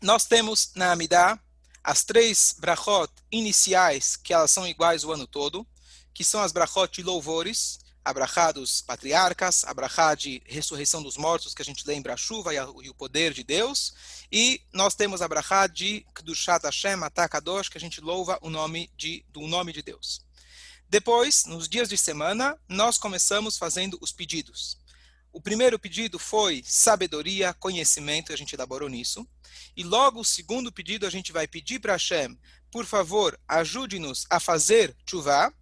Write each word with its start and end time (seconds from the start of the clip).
nós 0.00 0.24
temos 0.24 0.70
na 0.74 0.92
Amidá 0.92 1.38
as 1.82 2.04
três 2.04 2.54
brachot 2.58 3.10
iniciais, 3.30 4.16
que 4.16 4.32
elas 4.32 4.50
são 4.50 4.66
iguais 4.66 5.04
o 5.04 5.12
ano 5.12 5.26
todo, 5.26 5.66
que 6.12 6.24
são 6.24 6.42
as 6.42 6.52
brachot 6.52 6.92
de 6.92 7.02
louvores, 7.02 7.78
a 8.04 8.12
brachá 8.12 8.52
dos 8.52 8.80
patriarcas, 8.80 9.64
a 9.64 9.74
brachá 9.74 10.14
de 10.14 10.42
ressurreição 10.46 11.02
dos 11.02 11.16
mortos, 11.16 11.54
que 11.54 11.62
a 11.62 11.64
gente 11.64 11.86
lembra 11.86 12.14
a 12.14 12.16
chuva 12.16 12.54
e, 12.54 12.58
a, 12.58 12.66
e 12.82 12.88
o 12.88 12.94
poder 12.94 13.34
de 13.34 13.44
Deus, 13.44 13.92
e 14.32 14.62
nós 14.72 14.94
temos 14.94 15.20
a 15.20 15.28
brachá 15.28 15.66
de 15.66 16.06
Kdushat 16.14 16.64
Hashem, 16.64 17.02
Atakadosh, 17.02 17.68
que 17.68 17.78
a 17.78 17.80
gente 17.80 18.00
louva 18.00 18.38
o 18.40 18.48
nome 18.48 18.90
de, 18.96 19.24
do 19.28 19.46
nome 19.46 19.72
de 19.72 19.82
Deus. 19.82 20.22
Depois, 20.88 21.44
nos 21.44 21.68
dias 21.68 21.88
de 21.88 21.98
semana, 21.98 22.58
nós 22.66 22.96
começamos 22.96 23.58
fazendo 23.58 23.98
os 24.00 24.10
pedidos. 24.10 24.78
O 25.32 25.40
primeiro 25.40 25.78
pedido 25.78 26.18
foi 26.18 26.62
sabedoria, 26.64 27.54
conhecimento, 27.54 28.32
a 28.32 28.36
gente 28.36 28.54
elaborou 28.54 28.88
nisso. 28.88 29.26
E 29.76 29.84
logo 29.84 30.20
o 30.20 30.24
segundo 30.24 30.72
pedido 30.72 31.06
a 31.06 31.10
gente 31.10 31.32
vai 31.32 31.46
pedir 31.46 31.78
para 31.78 31.92
Hashem, 31.92 32.38
por 32.70 32.84
favor, 32.84 33.38
ajude-nos 33.46 34.26
a 34.28 34.40
fazer 34.40 34.96
chuvá. 35.08 35.52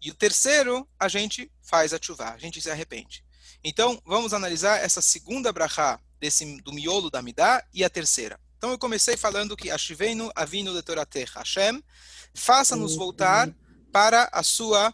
E 0.00 0.10
o 0.10 0.14
terceiro, 0.14 0.86
a 0.98 1.08
gente 1.08 1.50
faz 1.62 1.94
a 1.94 1.98
chuvá, 2.00 2.32
a 2.32 2.38
gente 2.38 2.60
se 2.60 2.70
arrepende. 2.70 3.24
Então, 3.62 4.00
vamos 4.04 4.34
analisar 4.34 4.82
essa 4.82 5.00
segunda 5.00 5.50
brachá 5.52 5.98
desse, 6.20 6.60
do 6.60 6.72
miolo 6.72 7.10
da 7.10 7.22
Midá 7.22 7.64
e 7.72 7.82
a 7.82 7.88
terceira. 7.88 8.38
Então, 8.58 8.70
eu 8.70 8.78
comecei 8.78 9.16
falando 9.16 9.56
que 9.56 9.70
Ashivenu 9.70 10.30
avinu 10.34 10.72
letoratech, 10.72 11.32
Hashem, 11.34 11.82
faça-nos 12.34 12.96
voltar 12.96 13.50
para 13.90 14.28
a 14.32 14.42
sua 14.42 14.92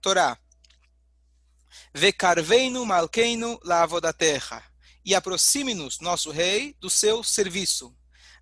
Torá. 0.00 0.38
Vecarveinu 1.94 2.84
malkeinu 2.84 3.58
lavodaterra. 3.64 4.62
E 5.04 5.14
aproxime-nos, 5.14 6.00
nosso 6.00 6.30
rei, 6.30 6.76
do 6.80 6.90
seu 6.90 7.22
serviço. 7.22 7.94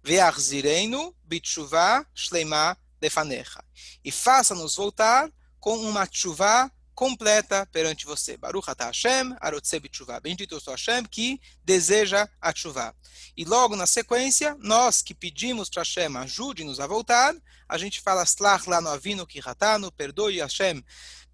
Veachzireinu 0.03 1.15
bitchuvá 1.25 2.07
shleima 2.15 2.77
defanecha. 3.01 3.63
E 4.05 4.11
faça-nos 4.11 4.77
voltar 4.77 5.31
com 5.61 5.77
uma 5.77 6.09
chuvá 6.11 6.71
completa 6.95 7.67
perante 7.67 8.07
você. 8.07 8.37
Baruch 8.37 8.71
atah 8.71 8.87
Hashem, 8.87 9.35
arotse 9.41 9.79
b'tshuva. 9.81 10.21
Bendito 10.21 10.61
sou 10.61 10.73
Hashem 10.73 11.05
que 11.05 11.41
deseja 11.65 12.29
a 12.41 12.55
chuva. 12.55 12.95
E 13.37 13.45
logo 13.45 13.75
na 13.75 13.87
sequência, 13.87 14.57
nós 14.61 15.03
que 15.03 15.15
pedimos 15.15 15.69
para 15.69 15.83
Hashem, 15.83 16.17
ajude-nos 16.17 16.81
a 16.81 16.87
voltar, 16.87 17.35
a 17.69 17.77
gente 17.77 18.01
fala 18.01 18.23
slach 18.23 18.67
lá 18.69 18.81
no 18.81 18.89
avino 18.89 19.27
que 19.27 19.41
ratano, 19.41 19.91
perdoe 19.91 20.39
Hashem, 20.39 20.85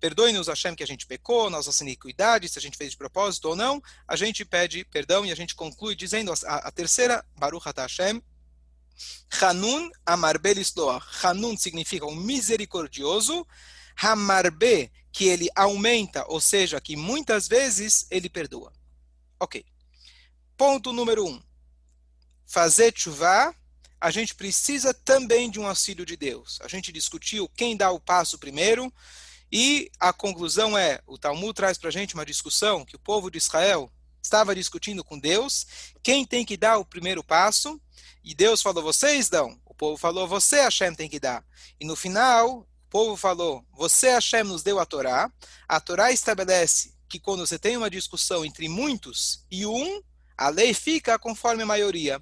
perdoe-nos 0.01 0.49
Hashem 0.49 0.75
que 0.75 0.83
a 0.83 0.87
gente 0.87 1.07
pecou, 1.07 1.51
nossas 1.51 1.81
iniquidades, 1.81 2.53
se 2.53 2.59
a 2.59 2.63
gente 2.63 2.77
fez 2.77 2.93
de 2.93 2.97
propósito 2.97 3.51
ou 3.51 3.57
não, 3.57 3.83
a 4.09 4.17
gente 4.17 4.45
pede 4.45 4.85
perdão 4.87 5.25
e 5.25 5.31
a 5.31 5.35
gente 5.35 5.55
conclui 5.55 5.95
dizendo 5.95 6.33
a, 6.33 6.55
a 6.57 6.71
terceira, 6.71 7.25
Baruch 7.37 7.67
Hashem, 7.77 8.23
Hanun 9.41 9.91
Amar 10.05 10.39
Belisloach. 10.39 11.07
Hanun 11.23 11.57
significa 11.57 12.07
um 12.07 12.15
misericordioso, 12.15 13.47
Hamarbe, 13.97 14.91
que 15.13 15.27
ele 15.27 15.49
aumenta, 15.55 16.25
ou 16.29 16.41
seja, 16.41 16.81
que 16.81 16.97
muitas 16.97 17.47
vezes 17.47 18.07
ele 18.11 18.29
perdoa. 18.29 18.73
Ok. 19.39 19.65
Ponto 20.57 20.93
número 20.93 21.27
um. 21.27 21.43
Fazer 22.47 22.93
chuva, 22.97 23.55
a 24.01 24.11
gente 24.11 24.35
precisa 24.35 24.95
também 24.95 25.51
de 25.51 25.61
um 25.61 25.67
auxílio 25.67 26.07
de 26.07 26.17
Deus. 26.17 26.59
A 26.63 26.69
gente 26.69 26.93
discutiu 26.93 27.49
quem 27.51 27.77
dá 27.77 27.91
o 27.91 28.01
passo 28.01 28.39
primeiro, 28.39 28.93
e 29.51 29.91
a 29.99 30.13
conclusão 30.13 30.77
é: 30.77 31.01
o 31.07 31.19
Talmud 31.19 31.55
traz 31.55 31.79
para 31.79 31.89
a 31.89 31.93
gente 31.93 32.15
uma 32.15 32.27
discussão 32.27 32.85
que 32.85 32.97
o 32.97 33.01
povo 33.01 33.31
de 33.31 33.39
Israel 33.39 33.91
estava 34.23 34.55
discutindo 34.55 35.03
com 35.03 35.19
Deus, 35.19 35.67
quem 36.03 36.25
tem 36.25 36.45
que 36.45 36.57
dar 36.57 36.79
o 36.79 36.85
primeiro 36.85 37.25
passo, 37.25 37.81
e 38.23 38.35
Deus 38.35 38.63
falou: 38.63 38.83
vocês 38.83 39.29
dão. 39.29 39.59
O 39.65 39.75
povo 39.75 39.97
falou: 39.97 40.29
você, 40.29 40.61
Hashem, 40.63 40.95
tem 40.95 41.09
que 41.09 41.19
dar. 41.19 41.45
E 41.81 41.85
no 41.85 41.97
final, 41.97 42.67
povo 42.91 43.17
falou: 43.17 43.65
Você, 43.73 44.11
Hashem, 44.11 44.43
nos 44.43 44.63
deu 44.63 44.79
a 44.81 44.85
Torá. 44.85 45.33
A 45.69 45.81
Torá 45.81 46.11
estabelece 46.11 46.93
que 47.09 47.21
quando 47.21 47.47
você 47.47 47.59
tem 47.59 47.77
uma 47.77 47.89
discussão 47.89 48.45
entre 48.45 48.69
muitos 48.69 49.47
e 49.51 49.65
um, 49.65 50.03
a 50.37 50.49
lei 50.49 50.75
fica 50.75 51.19
conforme 51.19 51.63
a 51.63 51.67
maioria. 51.67 52.21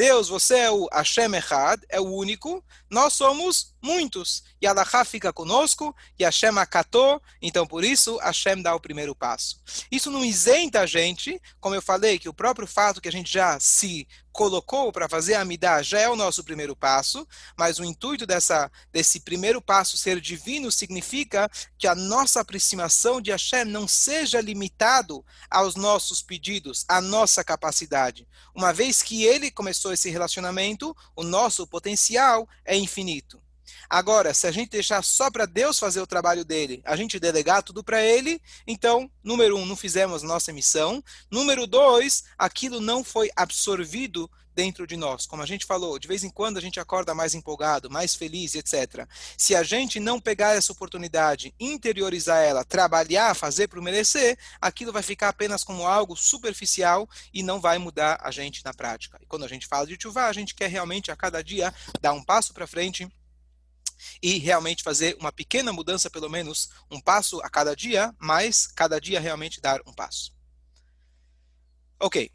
Deus, 0.00 0.30
você 0.30 0.60
é 0.60 0.70
o 0.70 0.88
Hashem 0.90 1.34
Echad, 1.34 1.82
é 1.90 2.00
o 2.00 2.04
único, 2.04 2.64
nós 2.88 3.12
somos 3.12 3.74
muitos. 3.82 4.42
E 4.58 4.66
Allah 4.66 5.04
fica 5.04 5.30
conosco, 5.30 5.94
e 6.18 6.24
Hashem 6.24 6.56
acatou, 6.58 7.20
então 7.42 7.66
por 7.66 7.84
isso 7.84 8.16
Hashem 8.16 8.62
dá 8.62 8.74
o 8.74 8.80
primeiro 8.80 9.14
passo. 9.14 9.60
Isso 9.92 10.10
não 10.10 10.24
isenta 10.24 10.80
a 10.80 10.86
gente, 10.86 11.38
como 11.60 11.74
eu 11.74 11.82
falei, 11.82 12.18
que 12.18 12.30
o 12.30 12.34
próprio 12.34 12.66
fato 12.66 12.98
que 12.98 13.08
a 13.10 13.12
gente 13.12 13.30
já 13.30 13.60
se 13.60 14.08
colocou 14.32 14.92
para 14.92 15.08
fazer 15.08 15.34
a 15.34 15.40
Amidah 15.40 15.82
já 15.82 16.00
é 16.00 16.08
o 16.08 16.16
nosso 16.16 16.44
primeiro 16.44 16.76
passo, 16.76 17.26
mas 17.58 17.78
o 17.78 17.84
intuito 17.84 18.26
dessa, 18.26 18.70
desse 18.92 19.20
primeiro 19.20 19.60
passo 19.60 19.96
ser 19.96 20.20
divino 20.20 20.70
significa 20.70 21.50
que 21.76 21.86
a 21.86 21.94
nossa 21.94 22.40
aproximação 22.40 23.20
de 23.20 23.30
Hashem 23.30 23.64
não 23.64 23.88
seja 23.88 24.40
limitado 24.40 25.24
aos 25.50 25.74
nossos 25.74 26.22
pedidos, 26.22 26.84
à 26.88 27.00
nossa 27.00 27.42
capacidade. 27.42 28.26
Uma 28.54 28.72
vez 28.72 29.02
que 29.02 29.24
ele 29.24 29.50
começou 29.50 29.89
esse 29.92 30.10
relacionamento, 30.10 30.96
o 31.14 31.22
nosso 31.22 31.66
potencial 31.66 32.48
é 32.64 32.76
infinito. 32.76 33.40
Agora, 33.88 34.32
se 34.32 34.46
a 34.46 34.52
gente 34.52 34.70
deixar 34.70 35.02
só 35.02 35.30
para 35.30 35.46
Deus 35.46 35.78
fazer 35.78 36.00
o 36.00 36.06
trabalho 36.06 36.44
dele, 36.44 36.80
a 36.84 36.94
gente 36.96 37.18
delegar 37.18 37.62
tudo 37.62 37.82
para 37.82 38.02
ele, 38.02 38.40
então, 38.66 39.10
número 39.22 39.56
um, 39.56 39.66
não 39.66 39.76
fizemos 39.76 40.22
nossa 40.22 40.52
missão. 40.52 41.02
Número 41.30 41.66
dois, 41.66 42.24
aquilo 42.38 42.80
não 42.80 43.02
foi 43.02 43.30
absorvido 43.34 44.30
dentro 44.54 44.86
de 44.86 44.96
nós. 44.96 45.26
Como 45.26 45.42
a 45.42 45.46
gente 45.46 45.64
falou, 45.64 45.98
de 45.98 46.08
vez 46.08 46.24
em 46.24 46.30
quando 46.30 46.58
a 46.58 46.60
gente 46.60 46.80
acorda 46.80 47.14
mais 47.14 47.34
empolgado, 47.34 47.90
mais 47.90 48.14
feliz, 48.14 48.54
etc. 48.54 49.06
Se 49.36 49.54
a 49.54 49.62
gente 49.62 50.00
não 50.00 50.20
pegar 50.20 50.56
essa 50.56 50.72
oportunidade, 50.72 51.54
interiorizar 51.58 52.42
ela, 52.42 52.64
trabalhar, 52.64 53.34
fazer 53.34 53.68
para 53.68 53.80
merecer, 53.80 54.38
aquilo 54.60 54.92
vai 54.92 55.02
ficar 55.02 55.28
apenas 55.28 55.64
como 55.64 55.86
algo 55.86 56.16
superficial 56.16 57.08
e 57.32 57.42
não 57.42 57.60
vai 57.60 57.78
mudar 57.78 58.18
a 58.22 58.30
gente 58.30 58.64
na 58.64 58.74
prática. 58.74 59.18
E 59.22 59.26
quando 59.26 59.44
a 59.44 59.48
gente 59.48 59.66
fala 59.66 59.86
de 59.86 59.96
chuva, 60.00 60.26
a 60.26 60.32
gente 60.32 60.54
quer 60.54 60.68
realmente 60.68 61.10
a 61.10 61.16
cada 61.16 61.42
dia 61.42 61.72
dar 62.00 62.12
um 62.12 62.22
passo 62.22 62.52
para 62.52 62.66
frente 62.66 63.08
e 64.22 64.38
realmente 64.38 64.82
fazer 64.82 65.16
uma 65.18 65.32
pequena 65.32 65.72
mudança, 65.72 66.10
pelo 66.10 66.28
menos 66.28 66.70
um 66.90 67.00
passo 67.00 67.40
a 67.42 67.50
cada 67.50 67.74
dia, 67.76 68.14
mas 68.18 68.66
cada 68.66 69.00
dia 69.00 69.20
realmente 69.20 69.60
dar 69.60 69.80
um 69.86 69.92
passo. 69.92 70.34
Ok. 71.98 72.30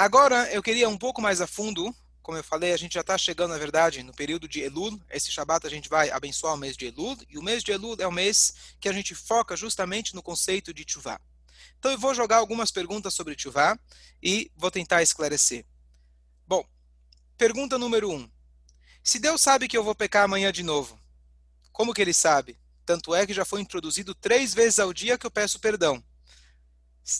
Agora 0.00 0.50
eu 0.50 0.62
queria 0.62 0.88
um 0.88 0.96
pouco 0.96 1.20
mais 1.20 1.42
a 1.42 1.46
fundo, 1.46 1.94
como 2.22 2.38
eu 2.38 2.42
falei, 2.42 2.72
a 2.72 2.76
gente 2.78 2.94
já 2.94 3.02
está 3.02 3.18
chegando, 3.18 3.50
na 3.50 3.58
verdade, 3.58 4.02
no 4.02 4.14
período 4.14 4.48
de 4.48 4.60
Elul. 4.60 4.98
Esse 5.10 5.30
Shabat 5.30 5.66
a 5.66 5.68
gente 5.68 5.90
vai 5.90 6.08
abençoar 6.08 6.54
o 6.54 6.56
mês 6.56 6.74
de 6.74 6.86
Elul, 6.86 7.18
e 7.28 7.36
o 7.36 7.42
mês 7.42 7.62
de 7.62 7.70
Elul 7.70 7.96
é 7.98 8.06
o 8.06 8.10
mês 8.10 8.54
que 8.80 8.88
a 8.88 8.94
gente 8.94 9.14
foca 9.14 9.54
justamente 9.54 10.14
no 10.14 10.22
conceito 10.22 10.72
de 10.72 10.86
Tchuvah. 10.86 11.20
Então 11.78 11.92
eu 11.92 11.98
vou 11.98 12.14
jogar 12.14 12.38
algumas 12.38 12.70
perguntas 12.70 13.12
sobre 13.12 13.36
Tchuvah 13.36 13.78
e 14.22 14.50
vou 14.56 14.70
tentar 14.70 15.02
esclarecer. 15.02 15.66
Bom, 16.46 16.66
pergunta 17.36 17.76
número 17.76 18.10
um. 18.10 18.26
Se 19.04 19.18
Deus 19.18 19.42
sabe 19.42 19.68
que 19.68 19.76
eu 19.76 19.84
vou 19.84 19.94
pecar 19.94 20.24
amanhã 20.24 20.50
de 20.50 20.62
novo, 20.62 20.98
como 21.72 21.92
que 21.92 22.00
ele 22.00 22.14
sabe? 22.14 22.58
Tanto 22.86 23.14
é 23.14 23.26
que 23.26 23.34
já 23.34 23.44
foi 23.44 23.60
introduzido 23.60 24.14
três 24.14 24.54
vezes 24.54 24.78
ao 24.78 24.94
dia 24.94 25.18
que 25.18 25.26
eu 25.26 25.30
peço 25.30 25.60
perdão. 25.60 26.02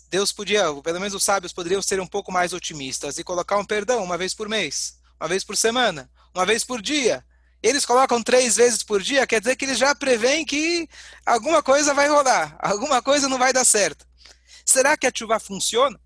Deus 0.08 0.32
podia, 0.32 0.64
pelo 0.82 1.00
menos 1.00 1.14
os 1.14 1.24
sábios 1.24 1.52
poderiam 1.52 1.82
ser 1.82 2.00
um 2.00 2.06
pouco 2.06 2.30
mais 2.30 2.52
otimistas 2.52 3.18
e 3.18 3.24
colocar 3.24 3.56
um 3.56 3.64
perdão 3.64 4.02
uma 4.02 4.16
vez 4.16 4.34
por 4.34 4.48
mês, 4.48 4.98
uma 5.20 5.28
vez 5.28 5.42
por 5.42 5.56
semana, 5.56 6.10
uma 6.34 6.46
vez 6.46 6.64
por 6.64 6.80
dia. 6.80 7.24
Eles 7.62 7.84
colocam 7.84 8.22
três 8.22 8.56
vezes 8.56 8.82
por 8.82 9.02
dia, 9.02 9.26
quer 9.26 9.40
dizer 9.40 9.56
que 9.56 9.64
eles 9.64 9.78
já 9.78 9.94
preveem 9.94 10.44
que 10.44 10.88
alguma 11.26 11.62
coisa 11.62 11.92
vai 11.92 12.08
rolar, 12.08 12.56
alguma 12.58 13.02
coisa 13.02 13.28
não 13.28 13.38
vai 13.38 13.52
dar 13.52 13.64
certo. 13.64 14.06
Será 14.64 14.96
que 14.96 15.06
a 15.06 15.12
chuva 15.14 15.38
funciona? 15.38 16.00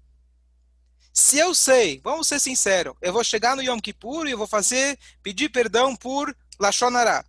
Se 1.13 1.39
eu 1.39 1.55
sei, 1.55 2.01
vamos 2.03 2.27
ser 2.27 2.41
sinceros, 2.41 2.95
eu 3.01 3.13
vou 3.13 3.23
chegar 3.23 3.55
no 3.55 3.63
Yom 3.63 3.79
Kippur 3.79 4.27
e 4.27 4.35
vou 4.35 4.49
fazer, 4.49 4.99
pedir 5.23 5.49
perdão 5.49 5.95
por 5.95 6.37
Lachonará, 6.59 7.25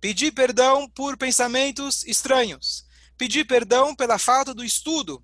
pedir 0.00 0.32
perdão 0.32 0.88
por 0.88 1.18
pensamentos 1.18 2.02
estranhos, 2.06 2.86
pedir 3.18 3.44
perdão 3.44 3.94
pela 3.94 4.18
falta 4.18 4.54
do 4.54 4.64
estudo. 4.64 5.22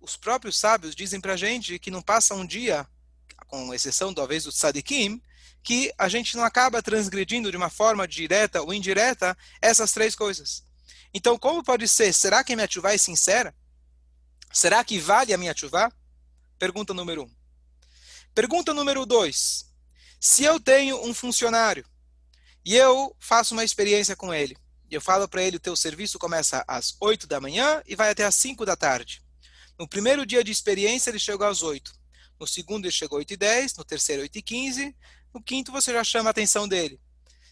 Os 0.00 0.16
próprios 0.16 0.58
sábios 0.58 0.94
dizem 0.94 1.20
para 1.20 1.34
a 1.34 1.36
gente 1.36 1.78
que 1.78 1.90
não 1.90 2.02
passa 2.02 2.34
um 2.34 2.46
dia, 2.46 2.86
com 3.48 3.72
exceção 3.72 4.12
talvez 4.12 4.44
do 4.44 4.52
tzadikim, 4.52 5.20
que 5.62 5.92
a 5.98 6.08
gente 6.08 6.36
não 6.36 6.44
acaba 6.44 6.82
transgredindo 6.82 7.50
de 7.50 7.56
uma 7.56 7.68
forma 7.68 8.06
direta 8.06 8.62
ou 8.62 8.72
indireta 8.72 9.36
essas 9.60 9.92
três 9.92 10.14
coisas. 10.14 10.64
Então, 11.12 11.38
como 11.38 11.64
pode 11.64 11.88
ser? 11.88 12.12
Será 12.12 12.44
que 12.44 12.52
a 12.52 12.56
minha 12.56 12.70
chuva 12.70 12.94
é 12.94 12.98
sincera? 12.98 13.54
Será 14.52 14.84
que 14.84 14.98
vale 14.98 15.32
a 15.32 15.38
minha 15.38 15.56
chuva? 15.56 15.92
Pergunta 16.58 16.94
número 16.94 17.24
um. 17.24 17.30
Pergunta 18.34 18.72
número 18.72 19.04
dois. 19.04 19.66
Se 20.20 20.44
eu 20.44 20.60
tenho 20.60 21.04
um 21.04 21.12
funcionário 21.12 21.84
e 22.64 22.76
eu 22.76 23.14
faço 23.18 23.54
uma 23.54 23.64
experiência 23.64 24.14
com 24.14 24.32
ele, 24.32 24.56
eu 24.90 25.00
falo 25.00 25.28
para 25.28 25.42
ele, 25.42 25.56
o 25.56 25.60
teu 25.60 25.74
serviço 25.74 26.18
começa 26.18 26.64
às 26.68 26.96
8 27.00 27.26
da 27.26 27.40
manhã 27.40 27.82
e 27.86 27.96
vai 27.96 28.10
até 28.10 28.24
às 28.24 28.34
5 28.36 28.64
da 28.64 28.76
tarde. 28.76 29.22
No 29.78 29.88
primeiro 29.88 30.24
dia 30.24 30.42
de 30.42 30.50
experiência, 30.50 31.10
ele 31.10 31.18
chegou 31.18 31.46
às 31.46 31.62
8. 31.62 31.92
no 32.38 32.46
segundo 32.46 32.84
ele 32.84 32.92
chegou 32.92 33.18
8 33.18 33.32
e 33.32 33.36
10, 33.36 33.76
no 33.76 33.84
terceiro 33.84 34.22
8 34.22 34.36
e 34.38 34.42
15, 34.42 34.96
no 35.32 35.42
quinto 35.42 35.72
você 35.72 35.92
já 35.92 36.04
chama 36.04 36.30
a 36.30 36.32
atenção 36.32 36.66
dele. 36.68 37.00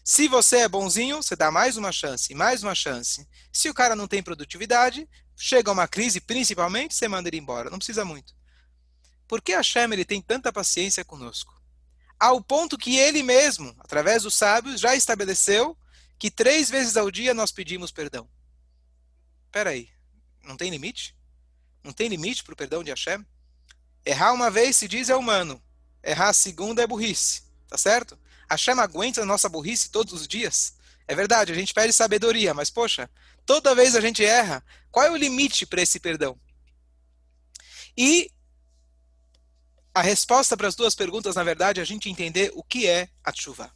Se 0.03 0.27
você 0.27 0.57
é 0.57 0.67
bonzinho, 0.67 1.17
você 1.17 1.35
dá 1.35 1.49
mais 1.49 1.77
uma 1.77 1.91
chance, 1.91 2.33
mais 2.35 2.61
uma 2.61 2.75
chance. 2.75 3.27
Se 3.51 3.69
o 3.69 3.73
cara 3.73 3.95
não 3.95 4.07
tem 4.07 4.21
produtividade, 4.21 5.09
chega 5.35 5.71
uma 5.71 5.87
crise, 5.87 6.21
principalmente, 6.21 6.93
você 6.93 7.07
manda 7.07 7.27
ele 7.27 7.37
embora. 7.37 7.69
Não 7.71 7.79
precisa 7.79 8.05
muito. 8.05 8.35
Por 9.27 9.41
que 9.41 9.55
Hashem 9.55 9.91
ele 9.91 10.05
tem 10.05 10.21
tanta 10.21 10.53
paciência 10.53 11.03
conosco? 11.03 11.59
Ao 12.19 12.41
ponto 12.41 12.77
que 12.77 12.97
ele 12.97 13.23
mesmo, 13.23 13.75
através 13.79 14.23
dos 14.23 14.35
sábios, 14.35 14.79
já 14.79 14.95
estabeleceu 14.95 15.77
que 16.17 16.29
três 16.31 16.69
vezes 16.69 16.95
ao 16.95 17.09
dia 17.09 17.33
nós 17.33 17.51
pedimos 17.51 17.91
perdão. 17.91 18.29
Espera 19.45 19.71
aí, 19.71 19.89
não 20.43 20.55
tem 20.55 20.69
limite? 20.69 21.15
Não 21.85 21.93
tem 21.93 22.07
limite 22.07 22.43
para 22.43 22.51
o 22.51 22.57
perdão 22.57 22.83
de 22.83 22.89
Hashem? 22.89 23.23
Errar 24.03 24.33
uma 24.33 24.49
vez 24.49 24.75
se 24.75 24.87
diz 24.87 25.07
é 25.07 25.15
humano. 25.15 25.61
Errar 26.03 26.29
a 26.29 26.33
segunda 26.33 26.81
é 26.81 26.87
burrice. 26.87 27.43
Tá 27.67 27.77
certo? 27.77 28.17
Hashem 28.49 28.79
aguenta 28.79 29.21
a 29.21 29.25
nossa 29.25 29.47
burrice 29.47 29.91
todos 29.91 30.11
os 30.11 30.27
dias? 30.27 30.73
É 31.07 31.13
verdade, 31.13 31.51
a 31.51 31.55
gente 31.55 31.75
pede 31.75 31.93
sabedoria, 31.93 32.55
mas 32.55 32.71
poxa, 32.71 33.07
toda 33.45 33.75
vez 33.75 33.95
a 33.95 34.01
gente 34.01 34.25
erra. 34.25 34.65
Qual 34.89 35.05
é 35.05 35.11
o 35.11 35.15
limite 35.15 35.63
para 35.67 35.79
esse 35.79 35.99
perdão? 35.99 36.39
E 37.95 38.31
a 39.93 40.01
resposta 40.01 40.57
para 40.57 40.67
as 40.67 40.75
duas 40.75 40.95
perguntas, 40.95 41.35
na 41.35 41.43
verdade, 41.43 41.79
é 41.79 41.83
a 41.83 41.85
gente 41.85 42.09
entender 42.09 42.51
o 42.55 42.63
que 42.63 42.87
é 42.87 43.09
a 43.23 43.31
chuva. 43.31 43.71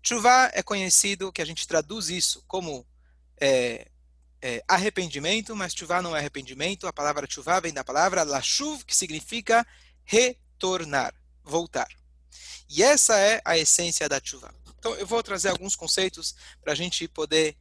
Chuva 0.00 0.52
é 0.54 0.62
conhecido, 0.62 1.32
que 1.32 1.42
a 1.42 1.44
gente 1.44 1.66
traduz 1.66 2.10
isso 2.10 2.44
como 2.46 2.86
é, 3.40 3.90
é, 4.40 4.62
arrependimento, 4.68 5.54
mas 5.54 5.74
chuva 5.74 6.00
não 6.00 6.14
é 6.14 6.20
arrependimento. 6.20 6.86
A 6.86 6.92
palavra 6.92 7.26
chuva 7.28 7.60
vem 7.60 7.72
da 7.72 7.84
palavra 7.84 8.22
lashuv, 8.22 8.84
que 8.84 8.94
significa 8.94 9.66
retornar, 10.04 11.14
voltar. 11.42 11.88
E 12.68 12.82
essa 12.82 13.18
é 13.18 13.40
a 13.44 13.56
essência 13.56 14.08
da 14.08 14.20
chuva. 14.22 14.54
Então, 14.78 14.94
eu 14.94 15.06
vou 15.06 15.22
trazer 15.22 15.48
alguns 15.48 15.74
conceitos 15.74 16.34
para 16.62 16.72
a 16.72 16.76
gente 16.76 17.08
poder 17.08 17.56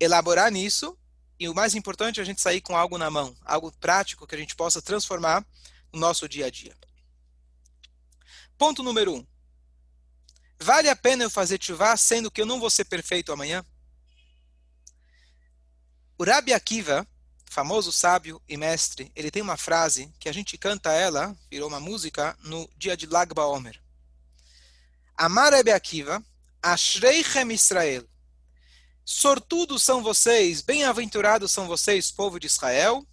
elaborar 0.00 0.50
nisso. 0.50 0.96
E 1.38 1.48
o 1.48 1.54
mais 1.54 1.74
importante 1.74 2.20
é 2.20 2.22
a 2.22 2.26
gente 2.26 2.40
sair 2.40 2.60
com 2.60 2.76
algo 2.76 2.96
na 2.96 3.10
mão, 3.10 3.36
algo 3.44 3.72
prático 3.72 4.26
que 4.26 4.34
a 4.34 4.38
gente 4.38 4.54
possa 4.54 4.80
transformar 4.80 5.44
no 5.92 5.98
nosso 5.98 6.28
dia 6.28 6.46
a 6.46 6.50
dia. 6.50 6.74
Ponto 8.56 8.82
número 8.82 9.14
um. 9.14 9.26
Vale 10.60 10.88
a 10.88 10.96
pena 10.96 11.24
eu 11.24 11.30
fazer 11.30 11.58
chuva 11.60 11.96
sendo 11.96 12.30
que 12.30 12.40
eu 12.40 12.46
não 12.46 12.60
vou 12.60 12.70
ser 12.70 12.84
perfeito 12.84 13.32
amanhã? 13.32 13.64
O 16.16 16.22
Rabi 16.22 16.52
Akiva, 16.52 17.04
famoso 17.44 17.90
sábio 17.90 18.40
e 18.48 18.56
mestre, 18.56 19.10
ele 19.16 19.32
tem 19.32 19.42
uma 19.42 19.56
frase 19.56 20.12
que 20.20 20.28
a 20.28 20.32
gente 20.32 20.56
canta 20.56 20.92
ela, 20.92 21.36
virou 21.50 21.68
uma 21.68 21.80
música, 21.80 22.38
no 22.44 22.70
dia 22.76 22.96
de 22.96 23.04
Lag 23.04 23.34
BaOmer. 23.34 23.82
Amar 25.16 25.52
Rabi 25.52 25.72
Akiva, 25.72 26.24
Ashreichem 26.62 27.50
Israel. 27.50 28.08
Sortudos 29.04 29.82
são 29.82 30.04
vocês, 30.04 30.62
bem-aventurados 30.62 31.50
são 31.50 31.66
vocês, 31.66 32.12
povo 32.12 32.38
de 32.38 32.46
Israel. 32.46 33.04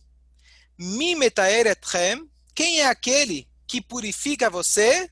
Mimetaer 0.78 1.66
etchem. 1.66 2.30
Quem 2.54 2.82
é 2.82 2.86
aquele 2.86 3.50
que 3.66 3.82
purifica 3.82 4.48
você? 4.48 5.10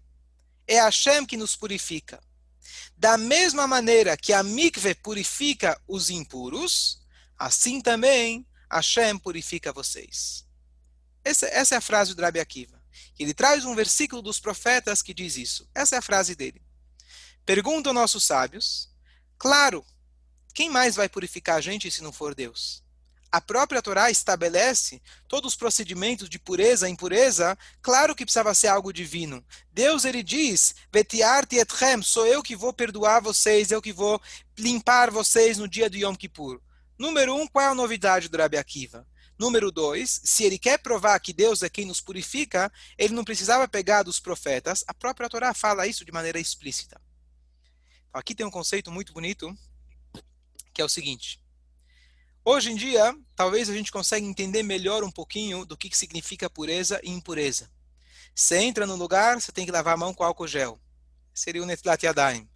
É 0.67 0.79
Hashem 0.79 1.25
que 1.25 1.35
nos 1.35 1.55
purifica. 1.55 2.21
Da 2.95 3.17
mesma 3.17 3.65
maneira 3.65 4.15
que 4.15 4.31
a 4.31 4.43
mikve 4.43 4.93
purifica 4.93 5.81
os 5.87 6.11
impuros, 6.11 6.98
Assim 7.39 7.79
também 7.79 8.45
Hashem 8.69 9.17
purifica 9.17 9.71
vocês. 9.71 10.45
Essa, 11.23 11.47
essa 11.47 11.75
é 11.75 11.77
a 11.77 11.81
frase 11.81 12.13
do 12.13 12.21
Rabi 12.21 12.41
Akiva. 12.41 12.77
Ele 13.17 13.33
traz 13.33 13.63
um 13.63 13.73
versículo 13.73 14.21
dos 14.21 14.41
profetas 14.41 15.01
que 15.01 15.13
diz 15.13 15.37
isso. 15.37 15.67
Essa 15.73 15.95
é 15.95 15.99
a 15.99 16.01
frase 16.01 16.35
dele. 16.35 16.61
Perguntam 17.45 17.93
nossos 17.93 18.25
sábios. 18.25 18.89
Claro, 19.37 19.85
quem 20.53 20.69
mais 20.69 20.95
vai 20.95 21.07
purificar 21.07 21.55
a 21.55 21.61
gente 21.61 21.89
se 21.89 22.03
não 22.03 22.11
for 22.11 22.35
Deus? 22.35 22.83
A 23.31 23.39
própria 23.39 23.81
Torá 23.81 24.09
estabelece 24.09 25.01
todos 25.27 25.53
os 25.53 25.57
procedimentos 25.57 26.27
de 26.27 26.39
pureza 26.39 26.89
e 26.89 26.91
impureza, 26.91 27.57
claro 27.81 28.15
que 28.15 28.25
precisava 28.25 28.55
ser 28.55 28.67
algo 28.67 28.91
divino. 28.91 29.45
Deus 29.71 30.03
ele 30.03 30.23
diz: 30.23 30.73
sou 32.03 32.25
eu 32.25 32.41
que 32.41 32.55
vou 32.55 32.73
perdoar 32.73 33.21
vocês, 33.21 33.71
eu 33.71 33.81
que 33.81 33.93
vou 33.93 34.19
limpar 34.57 35.11
vocês 35.11 35.59
no 35.59 35.67
dia 35.67 35.89
do 35.89 35.95
Yom 35.95 36.15
Kippur. 36.15 36.59
Número 36.99 37.33
um, 37.33 37.47
qual 37.47 37.63
é 37.63 37.67
a 37.69 37.73
novidade 37.73 38.27
do 38.27 38.37
Rabi 38.37 38.57
Akiva? 38.57 39.07
Número 39.37 39.71
dois, 39.71 40.19
se 40.21 40.43
ele 40.43 40.59
quer 40.59 40.77
provar 40.79 41.17
que 41.21 41.31
Deus 41.31 41.63
é 41.63 41.69
quem 41.69 41.85
nos 41.85 42.01
purifica, 42.01 42.69
ele 42.97 43.13
não 43.13 43.23
precisava 43.23 43.69
pegar 43.69 44.03
dos 44.03 44.19
profetas. 44.19 44.83
A 44.85 44.93
própria 44.93 45.29
Torá 45.29 45.53
fala 45.53 45.87
isso 45.87 46.03
de 46.03 46.11
maneira 46.11 46.37
explícita. 46.37 46.99
Então, 48.09 48.19
aqui 48.19 48.35
tem 48.35 48.45
um 48.45 48.51
conceito 48.51 48.91
muito 48.91 49.13
bonito, 49.13 49.57
que 50.73 50.81
é 50.81 50.85
o 50.85 50.89
seguinte. 50.89 51.39
Hoje 52.43 52.69
em 52.69 52.75
dia, 52.75 53.15
talvez 53.33 53.69
a 53.69 53.73
gente 53.73 53.93
consiga 53.93 54.25
entender 54.25 54.61
melhor 54.61 55.01
um 55.01 55.11
pouquinho 55.11 55.65
do 55.65 55.77
que 55.77 55.95
significa 55.95 56.49
pureza 56.49 56.99
e 57.01 57.09
impureza. 57.09 57.71
Você 58.35 58.57
entra 58.57 58.85
no 58.85 58.97
lugar, 58.97 59.39
você 59.39 59.53
tem 59.53 59.65
que 59.65 59.71
lavar 59.71 59.93
a 59.93 59.97
mão 59.97 60.13
com 60.13 60.25
álcool 60.25 60.47
gel. 60.47 60.81
Seria 61.33 61.63
o 61.63 61.65
Netlat 61.65 62.03
Yadayim. 62.03 62.49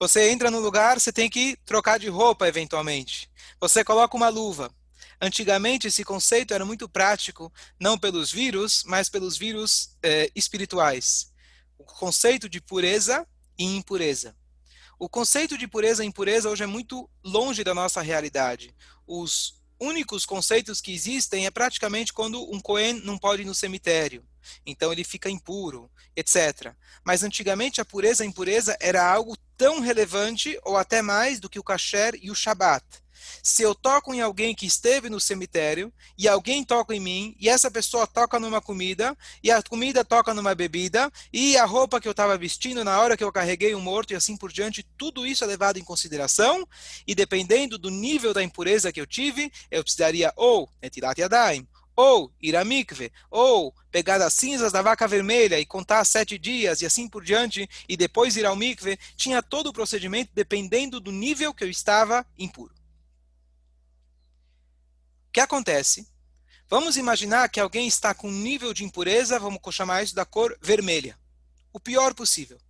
Você 0.00 0.30
entra 0.30 0.50
no 0.50 0.60
lugar, 0.60 1.00
você 1.00 1.12
tem 1.12 1.28
que 1.28 1.56
trocar 1.64 1.98
de 1.98 2.08
roupa 2.08 2.46
eventualmente. 2.46 3.28
Você 3.60 3.82
coloca 3.82 4.16
uma 4.16 4.28
luva. 4.28 4.72
Antigamente, 5.20 5.88
esse 5.88 6.04
conceito 6.04 6.54
era 6.54 6.64
muito 6.64 6.88
prático, 6.88 7.52
não 7.80 7.98
pelos 7.98 8.30
vírus, 8.30 8.84
mas 8.86 9.08
pelos 9.08 9.36
vírus 9.36 9.96
eh, 10.00 10.30
espirituais. 10.36 11.32
O 11.76 11.84
conceito 11.84 12.48
de 12.48 12.60
pureza 12.60 13.26
e 13.58 13.64
impureza. 13.64 14.36
O 15.00 15.08
conceito 15.08 15.58
de 15.58 15.66
pureza 15.66 16.04
e 16.04 16.06
impureza 16.06 16.48
hoje 16.48 16.62
é 16.62 16.66
muito 16.66 17.10
longe 17.24 17.64
da 17.64 17.74
nossa 17.74 18.00
realidade. 18.00 18.72
Os 19.04 19.60
únicos 19.80 20.24
conceitos 20.24 20.80
que 20.80 20.92
existem 20.92 21.46
é 21.46 21.50
praticamente 21.50 22.12
quando 22.12 22.40
um 22.52 22.60
Cohen 22.60 23.00
não 23.04 23.18
pode 23.18 23.42
ir 23.42 23.44
no 23.44 23.54
cemitério. 23.54 24.24
Então 24.66 24.92
ele 24.92 25.04
fica 25.04 25.30
impuro, 25.30 25.90
etc. 26.16 26.74
Mas 27.04 27.22
antigamente 27.22 27.80
a 27.80 27.84
pureza 27.84 28.24
e 28.24 28.28
impureza 28.28 28.76
era 28.80 29.08
algo 29.08 29.36
tão 29.56 29.80
relevante 29.80 30.58
ou 30.64 30.76
até 30.76 31.02
mais 31.02 31.40
do 31.40 31.48
que 31.48 31.58
o 31.58 31.64
kasher 31.64 32.18
e 32.22 32.30
o 32.30 32.34
shabat. 32.34 32.84
Se 33.42 33.62
eu 33.62 33.74
toco 33.74 34.14
em 34.14 34.20
alguém 34.20 34.54
que 34.54 34.66
esteve 34.66 35.08
no 35.08 35.20
cemitério 35.20 35.92
e 36.16 36.28
alguém 36.28 36.64
toca 36.64 36.94
em 36.94 37.00
mim 37.00 37.36
e 37.38 37.48
essa 37.48 37.70
pessoa 37.70 38.06
toca 38.06 38.38
numa 38.38 38.60
comida 38.60 39.16
e 39.42 39.50
a 39.50 39.62
comida 39.62 40.04
toca 40.04 40.34
numa 40.34 40.54
bebida 40.54 41.10
e 41.32 41.56
a 41.56 41.64
roupa 41.64 42.00
que 42.00 42.08
eu 42.08 42.12
estava 42.12 42.36
vestindo 42.38 42.84
na 42.84 43.00
hora 43.00 43.16
que 43.16 43.24
eu 43.24 43.32
carreguei 43.32 43.74
um 43.74 43.80
morto 43.80 44.12
e 44.12 44.16
assim 44.16 44.36
por 44.36 44.52
diante, 44.52 44.86
tudo 44.96 45.26
isso 45.26 45.44
é 45.44 45.46
levado 45.46 45.78
em 45.78 45.84
consideração 45.84 46.66
e 47.06 47.14
dependendo 47.14 47.78
do 47.78 47.90
nível 47.90 48.32
da 48.32 48.42
impureza 48.42 48.92
que 48.92 49.00
eu 49.00 49.06
tive, 49.06 49.50
eu 49.70 49.82
precisaria 49.82 50.32
ou 50.36 50.70
netilat 50.82 51.18
yadayim 51.18 51.66
ou 52.00 52.32
ir 52.40 52.54
a 52.54 52.64
mikve, 52.64 53.10
ou 53.28 53.74
pegar 53.90 54.22
as 54.22 54.32
cinzas 54.32 54.70
da 54.70 54.80
vaca 54.80 55.08
vermelha 55.08 55.58
e 55.58 55.66
contar 55.66 56.04
sete 56.04 56.38
dias 56.38 56.80
e 56.80 56.86
assim 56.86 57.08
por 57.08 57.24
diante, 57.24 57.68
e 57.88 57.96
depois 57.96 58.36
ir 58.36 58.46
ao 58.46 58.54
mikve, 58.54 58.96
tinha 59.16 59.42
todo 59.42 59.66
o 59.66 59.72
procedimento 59.72 60.30
dependendo 60.32 61.00
do 61.00 61.10
nível 61.10 61.52
que 61.52 61.64
eu 61.64 61.68
estava 61.68 62.24
impuro. 62.38 62.72
O 65.26 65.32
que 65.32 65.40
acontece? 65.40 66.06
Vamos 66.68 66.96
imaginar 66.96 67.48
que 67.48 67.58
alguém 67.58 67.88
está 67.88 68.14
com 68.14 68.28
um 68.28 68.42
nível 68.42 68.72
de 68.72 68.84
impureza, 68.84 69.36
vamos 69.36 69.58
chamar 69.74 70.04
isso 70.04 70.14
da 70.14 70.24
cor 70.24 70.56
vermelha. 70.62 71.18
O 71.72 71.80
pior 71.80 72.14
possível. 72.14 72.60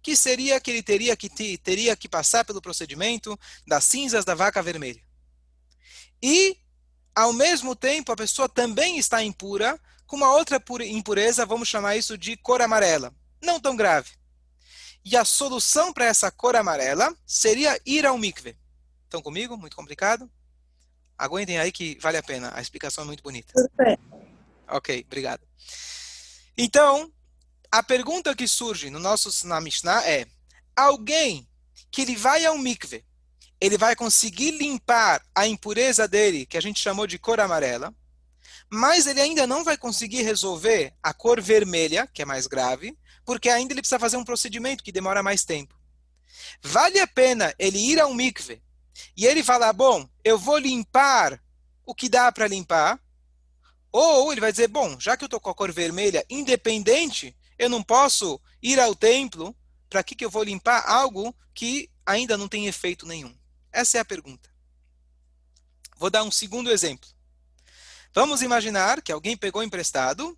Que 0.00 0.16
seria 0.16 0.58
que 0.58 0.70
ele 0.70 0.82
teria 0.82 1.14
que, 1.14 1.28
teria 1.58 1.94
que 1.94 2.08
passar 2.08 2.46
pelo 2.46 2.62
procedimento 2.62 3.38
das 3.66 3.84
cinzas 3.84 4.24
da 4.24 4.34
vaca 4.34 4.62
vermelha. 4.62 5.02
E 6.22 6.56
ao 7.14 7.32
mesmo 7.32 7.74
tempo, 7.74 8.12
a 8.12 8.16
pessoa 8.16 8.48
também 8.48 8.98
está 8.98 9.22
impura 9.22 9.78
com 10.06 10.16
uma 10.16 10.32
outra 10.32 10.62
impureza, 10.86 11.46
vamos 11.46 11.68
chamar 11.68 11.96
isso 11.96 12.18
de 12.18 12.36
cor 12.36 12.60
amarela. 12.60 13.14
Não 13.40 13.60
tão 13.60 13.76
grave. 13.76 14.10
E 15.04 15.16
a 15.16 15.24
solução 15.24 15.92
para 15.92 16.04
essa 16.04 16.30
cor 16.30 16.56
amarela 16.56 17.14
seria 17.26 17.80
ir 17.86 18.04
ao 18.04 18.18
mikve. 18.18 18.56
Estão 19.04 19.22
comigo? 19.22 19.56
Muito 19.56 19.76
complicado? 19.76 20.30
Aguentem 21.16 21.58
aí 21.58 21.70
que 21.70 21.98
vale 22.00 22.16
a 22.16 22.22
pena. 22.22 22.50
A 22.54 22.60
explicação 22.60 23.04
é 23.04 23.06
muito 23.06 23.22
bonita. 23.22 23.52
Ok, 24.68 25.04
obrigado. 25.06 25.42
Então, 26.56 27.12
a 27.70 27.82
pergunta 27.82 28.34
que 28.34 28.46
surge 28.48 28.90
no 28.90 28.98
nosso 28.98 29.46
na 29.46 29.60
Mishnah 29.60 30.06
é: 30.08 30.26
alguém 30.76 31.48
que 31.90 32.02
ele 32.02 32.16
vai 32.16 32.44
ao 32.44 32.58
mikve 32.58 33.04
ele 33.60 33.76
vai 33.76 33.94
conseguir 33.94 34.52
limpar 34.52 35.22
a 35.34 35.46
impureza 35.46 36.08
dele, 36.08 36.46
que 36.46 36.56
a 36.56 36.62
gente 36.62 36.80
chamou 36.80 37.06
de 37.06 37.18
cor 37.18 37.38
amarela, 37.38 37.94
mas 38.70 39.06
ele 39.06 39.20
ainda 39.20 39.46
não 39.46 39.62
vai 39.64 39.76
conseguir 39.76 40.22
resolver 40.22 40.94
a 41.02 41.12
cor 41.12 41.40
vermelha, 41.40 42.06
que 42.06 42.22
é 42.22 42.24
mais 42.24 42.46
grave, 42.46 42.96
porque 43.24 43.48
ainda 43.48 43.74
ele 43.74 43.82
precisa 43.82 43.98
fazer 43.98 44.16
um 44.16 44.24
procedimento 44.24 44.82
que 44.82 44.92
demora 44.92 45.22
mais 45.22 45.44
tempo. 45.44 45.78
Vale 46.62 47.00
a 47.00 47.06
pena 47.06 47.54
ele 47.58 47.78
ir 47.78 48.00
ao 48.00 48.14
mikve 48.14 48.62
e 49.16 49.26
ele 49.26 49.42
falar: 49.42 49.72
bom, 49.72 50.08
eu 50.24 50.38
vou 50.38 50.56
limpar 50.56 51.42
o 51.84 51.94
que 51.94 52.08
dá 52.08 52.30
para 52.30 52.46
limpar, 52.46 52.98
ou 53.92 54.32
ele 54.32 54.40
vai 54.40 54.52
dizer: 54.52 54.68
bom, 54.68 54.98
já 54.98 55.16
que 55.16 55.24
eu 55.24 55.26
estou 55.26 55.40
com 55.40 55.50
a 55.50 55.54
cor 55.54 55.72
vermelha, 55.72 56.24
independente, 56.30 57.36
eu 57.58 57.68
não 57.68 57.82
posso 57.82 58.40
ir 58.62 58.78
ao 58.78 58.94
templo, 58.94 59.54
para 59.88 60.02
que, 60.02 60.14
que 60.14 60.24
eu 60.24 60.30
vou 60.30 60.44
limpar 60.44 60.88
algo 60.88 61.34
que 61.52 61.90
ainda 62.06 62.38
não 62.38 62.48
tem 62.48 62.66
efeito 62.66 63.04
nenhum? 63.04 63.39
Essa 63.72 63.98
é 63.98 64.00
a 64.00 64.04
pergunta. 64.04 64.50
Vou 65.96 66.10
dar 66.10 66.22
um 66.22 66.30
segundo 66.30 66.70
exemplo. 66.70 67.08
Vamos 68.12 68.42
imaginar 68.42 69.02
que 69.02 69.12
alguém 69.12 69.36
pegou 69.36 69.62
emprestado 69.62 70.36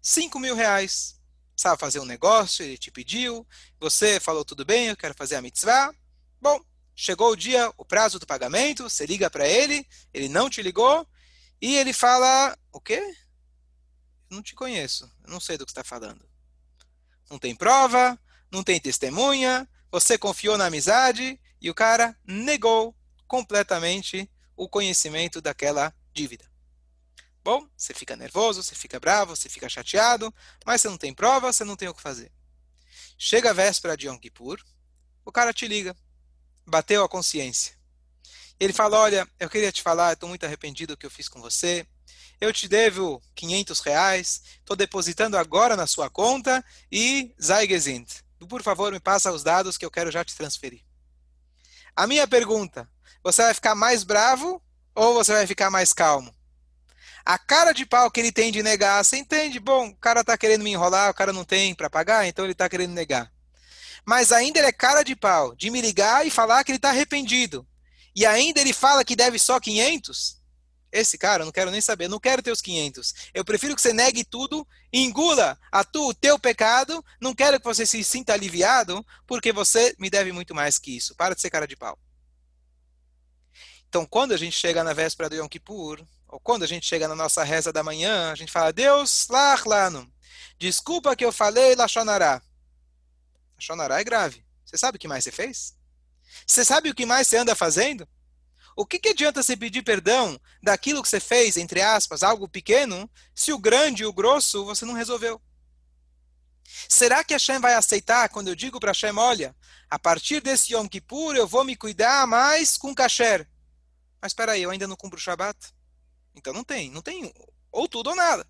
5 0.00 0.38
mil 0.38 0.54
reais. 0.54 1.20
Sabe 1.56 1.78
fazer 1.78 2.00
um 2.00 2.04
negócio, 2.04 2.64
ele 2.64 2.76
te 2.76 2.90
pediu, 2.90 3.46
você 3.78 4.18
falou 4.18 4.44
tudo 4.44 4.64
bem, 4.64 4.88
eu 4.88 4.96
quero 4.96 5.14
fazer 5.14 5.36
a 5.36 5.42
mitzvah. 5.42 5.94
Bom, 6.40 6.60
chegou 6.96 7.30
o 7.30 7.36
dia, 7.36 7.72
o 7.76 7.84
prazo 7.84 8.18
do 8.18 8.26
pagamento, 8.26 8.82
você 8.82 9.06
liga 9.06 9.30
para 9.30 9.46
ele, 9.46 9.86
ele 10.12 10.28
não 10.28 10.50
te 10.50 10.60
ligou, 10.62 11.06
e 11.60 11.76
ele 11.76 11.92
fala: 11.92 12.58
O 12.72 12.80
quê? 12.80 13.16
Não 14.28 14.42
te 14.42 14.54
conheço, 14.54 15.08
não 15.28 15.38
sei 15.38 15.56
do 15.56 15.64
que 15.64 15.70
está 15.70 15.84
falando. 15.84 16.28
Não 17.30 17.38
tem 17.38 17.54
prova, 17.54 18.18
não 18.50 18.64
tem 18.64 18.80
testemunha, 18.80 19.68
você 19.92 20.18
confiou 20.18 20.58
na 20.58 20.66
amizade 20.66 21.40
e 21.64 21.70
o 21.70 21.74
cara 21.74 22.14
negou 22.26 22.94
completamente 23.26 24.30
o 24.54 24.68
conhecimento 24.68 25.40
daquela 25.40 25.94
dívida. 26.12 26.44
Bom, 27.42 27.66
você 27.74 27.94
fica 27.94 28.14
nervoso, 28.14 28.62
você 28.62 28.74
fica 28.74 29.00
bravo, 29.00 29.34
você 29.34 29.48
fica 29.48 29.66
chateado, 29.66 30.32
mas 30.66 30.82
você 30.82 30.90
não 30.90 30.98
tem 30.98 31.14
prova, 31.14 31.50
você 31.50 31.64
não 31.64 31.74
tem 31.74 31.88
o 31.88 31.94
que 31.94 32.02
fazer. 32.02 32.30
Chega 33.16 33.48
a 33.48 33.54
véspera 33.54 33.96
de 33.96 34.06
Yom 34.06 34.18
Kippur, 34.18 34.62
o 35.24 35.32
cara 35.32 35.54
te 35.54 35.66
liga, 35.66 35.96
bateu 36.66 37.02
a 37.02 37.08
consciência. 37.08 37.74
Ele 38.60 38.74
fala, 38.74 38.98
olha, 38.98 39.26
eu 39.40 39.48
queria 39.48 39.72
te 39.72 39.80
falar, 39.80 40.12
estou 40.12 40.28
muito 40.28 40.44
arrependido 40.44 40.92
do 40.92 40.98
que 40.98 41.06
eu 41.06 41.10
fiz 41.10 41.30
com 41.30 41.40
você, 41.40 41.86
eu 42.42 42.52
te 42.52 42.68
devo 42.68 43.22
500 43.34 43.80
reais, 43.80 44.42
estou 44.58 44.76
depositando 44.76 45.38
agora 45.38 45.76
na 45.76 45.86
sua 45.86 46.10
conta 46.10 46.62
e 46.92 47.34
Zeigesind, 47.42 48.06
por 48.46 48.62
favor, 48.62 48.92
me 48.92 49.00
passa 49.00 49.32
os 49.32 49.42
dados 49.42 49.78
que 49.78 49.86
eu 49.86 49.90
quero 49.90 50.10
já 50.10 50.22
te 50.22 50.36
transferir. 50.36 50.84
A 51.96 52.08
minha 52.08 52.26
pergunta, 52.26 52.88
você 53.22 53.42
vai 53.42 53.54
ficar 53.54 53.74
mais 53.76 54.02
bravo 54.02 54.60
ou 54.94 55.14
você 55.14 55.32
vai 55.32 55.46
ficar 55.46 55.70
mais 55.70 55.92
calmo? 55.92 56.34
A 57.24 57.38
cara 57.38 57.72
de 57.72 57.86
pau 57.86 58.10
que 58.10 58.18
ele 58.18 58.32
tem 58.32 58.50
de 58.50 58.62
negar, 58.62 59.02
você 59.04 59.16
entende? 59.16 59.60
Bom, 59.60 59.88
o 59.88 59.96
cara 59.96 60.20
está 60.20 60.36
querendo 60.36 60.62
me 60.62 60.72
enrolar, 60.72 61.10
o 61.10 61.14
cara 61.14 61.32
não 61.32 61.44
tem 61.44 61.74
para 61.74 61.88
pagar, 61.88 62.26
então 62.26 62.44
ele 62.44 62.52
está 62.52 62.68
querendo 62.68 62.92
negar. 62.92 63.32
Mas 64.04 64.32
ainda 64.32 64.58
ele 64.58 64.66
é 64.66 64.72
cara 64.72 65.02
de 65.02 65.14
pau 65.14 65.54
de 65.54 65.70
me 65.70 65.80
ligar 65.80 66.26
e 66.26 66.30
falar 66.30 66.64
que 66.64 66.72
ele 66.72 66.78
está 66.78 66.90
arrependido. 66.90 67.66
E 68.14 68.26
ainda 68.26 68.60
ele 68.60 68.72
fala 68.72 69.04
que 69.04 69.16
deve 69.16 69.38
só 69.38 69.58
500? 69.58 70.42
Esse 70.94 71.18
cara, 71.18 71.42
eu 71.42 71.44
não 71.44 71.52
quero 71.52 71.72
nem 71.72 71.80
saber, 71.80 72.06
não 72.06 72.20
quero 72.20 72.40
ter 72.40 72.52
os 72.52 72.62
500. 72.62 73.14
Eu 73.34 73.44
prefiro 73.44 73.74
que 73.74 73.82
você 73.82 73.92
negue 73.92 74.24
tudo, 74.24 74.64
engula 74.92 75.58
a 75.72 75.82
tu, 75.82 76.10
o 76.10 76.14
teu 76.14 76.38
pecado, 76.38 77.04
não 77.20 77.34
quero 77.34 77.58
que 77.58 77.64
você 77.64 77.84
se 77.84 78.04
sinta 78.04 78.32
aliviado, 78.32 79.04
porque 79.26 79.52
você 79.52 79.92
me 79.98 80.08
deve 80.08 80.30
muito 80.30 80.54
mais 80.54 80.78
que 80.78 80.96
isso. 80.96 81.16
Para 81.16 81.34
de 81.34 81.40
ser 81.40 81.50
cara 81.50 81.66
de 81.66 81.74
pau. 81.74 81.98
Então, 83.88 84.06
quando 84.06 84.34
a 84.34 84.36
gente 84.36 84.56
chega 84.56 84.84
na 84.84 84.92
véspera 84.92 85.28
do 85.28 85.34
Yom 85.34 85.48
Kippur, 85.48 86.00
ou 86.28 86.38
quando 86.38 86.62
a 86.62 86.66
gente 86.68 86.86
chega 86.86 87.08
na 87.08 87.16
nossa 87.16 87.42
reza 87.42 87.72
da 87.72 87.82
manhã, 87.82 88.30
a 88.30 88.36
gente 88.36 88.52
fala, 88.52 88.72
Deus, 88.72 89.26
lano, 89.66 90.08
desculpa 90.60 91.16
que 91.16 91.24
eu 91.24 91.32
falei 91.32 91.74
Lachonará. 91.74 92.40
Lachonará 93.56 93.98
é 93.98 94.04
grave. 94.04 94.44
Você 94.64 94.78
sabe 94.78 94.94
o 94.94 95.00
que 95.00 95.08
mais 95.08 95.24
você 95.24 95.32
fez? 95.32 95.74
Você 96.46 96.64
sabe 96.64 96.88
o 96.88 96.94
que 96.94 97.04
mais 97.04 97.26
você 97.26 97.36
anda 97.36 97.56
fazendo? 97.56 98.08
O 98.76 98.84
que, 98.84 98.98
que 98.98 99.10
adianta 99.10 99.42
você 99.42 99.56
pedir 99.56 99.82
perdão 99.82 100.38
daquilo 100.62 101.02
que 101.02 101.08
você 101.08 101.20
fez, 101.20 101.56
entre 101.56 101.80
aspas, 101.80 102.22
algo 102.22 102.48
pequeno, 102.48 103.08
se 103.34 103.52
o 103.52 103.58
grande 103.58 104.02
e 104.02 104.06
o 104.06 104.12
grosso 104.12 104.64
você 104.64 104.84
não 104.84 104.94
resolveu? 104.94 105.40
Será 106.88 107.22
que 107.22 107.32
Hashem 107.32 107.60
vai 107.60 107.74
aceitar 107.74 108.28
quando 108.28 108.48
eu 108.48 108.54
digo 108.54 108.80
para 108.80 108.90
Hashem, 108.90 109.16
olha, 109.16 109.54
a 109.88 109.98
partir 109.98 110.40
desse 110.40 110.74
Yom 110.74 110.88
Kippur 110.88 111.36
eu 111.36 111.46
vou 111.46 111.64
me 111.64 111.76
cuidar 111.76 112.26
mais 112.26 112.76
com 112.76 112.94
kasher? 112.94 113.48
Mas 114.20 114.30
espera 114.30 114.52
aí, 114.52 114.62
eu 114.62 114.70
ainda 114.70 114.88
não 114.88 114.96
cumpro 114.96 115.18
o 115.18 115.22
Shabat? 115.22 115.56
Então 116.34 116.52
não 116.52 116.64
tem, 116.64 116.90
não 116.90 117.02
tem 117.02 117.32
ou 117.70 117.88
tudo 117.88 118.10
ou 118.10 118.16
nada. 118.16 118.48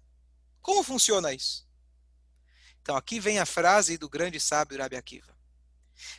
Como 0.62 0.82
funciona 0.82 1.34
isso? 1.34 1.68
Então 2.80 2.96
aqui 2.96 3.20
vem 3.20 3.38
a 3.38 3.46
frase 3.46 3.98
do 3.98 4.08
grande 4.08 4.40
sábio 4.40 4.78
Rabi 4.78 4.96
Akiva. 4.96 5.33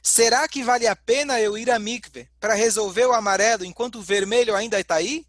Será 0.01 0.47
que 0.47 0.63
vale 0.63 0.87
a 0.87 0.95
pena 0.95 1.39
eu 1.39 1.57
ir 1.57 1.69
a 1.69 1.79
mikve 1.79 2.29
para 2.39 2.53
resolver 2.53 3.05
o 3.05 3.13
amarelo 3.13 3.65
enquanto 3.65 3.99
o 3.99 4.01
vermelho 4.01 4.55
ainda 4.55 4.79
está 4.79 4.95
aí? 4.95 5.25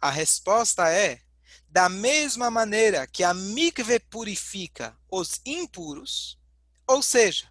A 0.00 0.10
resposta 0.10 0.88
é: 0.88 1.20
da 1.68 1.88
mesma 1.88 2.50
maneira 2.50 3.06
que 3.06 3.22
a 3.22 3.32
mikve 3.34 3.98
purifica 4.00 4.96
os 5.10 5.40
impuros, 5.44 6.38
ou 6.86 7.02
seja, 7.02 7.48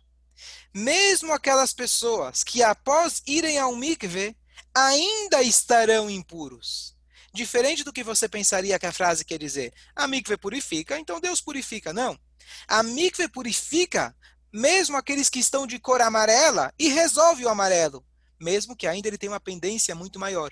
mesmo 0.73 1.33
aquelas 1.33 1.73
pessoas 1.73 2.43
que 2.43 2.61
após 2.61 3.21
irem 3.25 3.57
ao 3.57 3.75
mikve 3.75 4.35
ainda 4.73 5.41
estarão 5.41 6.09
impuros. 6.09 6.95
Diferente 7.33 7.83
do 7.83 7.93
que 7.93 8.03
você 8.03 8.27
pensaria 8.27 8.79
que 8.79 8.85
a 8.85 8.91
frase 8.91 9.23
quer 9.23 9.37
dizer. 9.37 9.73
A 9.95 10.07
mikve 10.07 10.35
purifica, 10.37 10.97
então 10.97 11.19
Deus 11.19 11.39
purifica. 11.39 11.93
Não. 11.93 12.19
A 12.67 12.81
mikve 12.81 13.27
purifica 13.27 14.15
mesmo 14.51 14.97
aqueles 14.97 15.29
que 15.29 15.39
estão 15.39 15.67
de 15.67 15.79
cor 15.79 16.01
amarela 16.01 16.73
e 16.77 16.89
resolve 16.89 17.45
o 17.45 17.49
amarelo, 17.49 18.05
mesmo 18.39 18.75
que 18.75 18.87
ainda 18.87 19.07
ele 19.07 19.17
tenha 19.17 19.31
uma 19.31 19.39
pendência 19.39 19.93
muito 19.95 20.19
maior. 20.19 20.51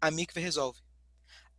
A 0.00 0.10
mikve 0.10 0.40
resolve. 0.40 0.80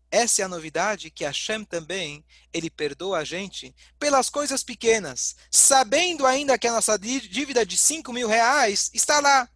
Essa 0.09 0.41
é 0.41 0.45
a 0.45 0.49
novidade 0.49 1.09
que 1.09 1.23
Hashem 1.23 1.63
também, 1.63 2.25
ele 2.51 2.69
perdoa 2.69 3.19
a 3.19 3.23
gente 3.23 3.73
pelas 3.97 4.29
coisas 4.29 4.61
pequenas, 4.61 5.35
sabendo 5.49 6.25
ainda 6.25 6.57
que 6.57 6.67
a 6.67 6.73
nossa 6.73 6.99
dívida 6.99 7.65
de 7.65 7.77
5 7.77 8.11
mil 8.11 8.27
reais 8.27 8.91
está 8.93 9.21
lá. 9.21 9.49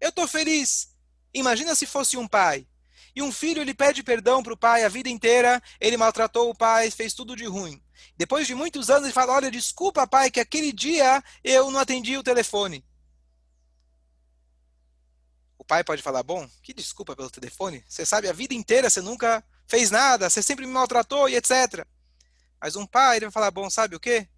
Eu 0.00 0.08
estou 0.08 0.26
feliz. 0.26 0.94
Imagina 1.34 1.74
se 1.74 1.84
fosse 1.84 2.16
um 2.16 2.26
pai 2.26 2.66
e 3.14 3.22
um 3.22 3.32
filho 3.32 3.60
ele 3.60 3.74
pede 3.74 4.02
perdão 4.02 4.42
para 4.42 4.52
o 4.52 4.56
pai 4.56 4.84
a 4.84 4.88
vida 4.88 5.08
inteira, 5.08 5.60
ele 5.80 5.96
maltratou 5.96 6.48
o 6.48 6.54
pai, 6.54 6.90
fez 6.90 7.12
tudo 7.12 7.34
de 7.34 7.44
ruim. 7.44 7.82
Depois 8.18 8.48
de 8.48 8.54
muitos 8.54 8.90
anos 8.90 9.04
ele 9.04 9.12
fala: 9.12 9.34
"Olha, 9.34 9.48
desculpa, 9.50 10.04
pai, 10.04 10.28
que 10.28 10.40
aquele 10.40 10.72
dia 10.72 11.22
eu 11.44 11.70
não 11.70 11.78
atendi 11.78 12.16
o 12.16 12.22
telefone". 12.22 12.84
O 15.56 15.64
pai 15.64 15.84
pode 15.84 16.02
falar: 16.02 16.24
"Bom, 16.24 16.50
que 16.60 16.74
desculpa 16.74 17.14
pelo 17.14 17.30
telefone. 17.30 17.84
Você 17.88 18.04
sabe 18.04 18.28
a 18.28 18.32
vida 18.32 18.52
inteira 18.52 18.90
você 18.90 19.00
nunca 19.00 19.44
fez 19.68 19.92
nada, 19.92 20.28
você 20.28 20.42
sempre 20.42 20.66
me 20.66 20.72
maltratou 20.72 21.28
e 21.28 21.36
etc". 21.36 21.86
Mas 22.60 22.74
um 22.74 22.84
pai 22.84 23.18
ele 23.18 23.26
vai 23.26 23.32
falar: 23.32 23.52
"Bom, 23.52 23.70
sabe 23.70 23.94
o 23.94 24.00
quê? 24.00 24.28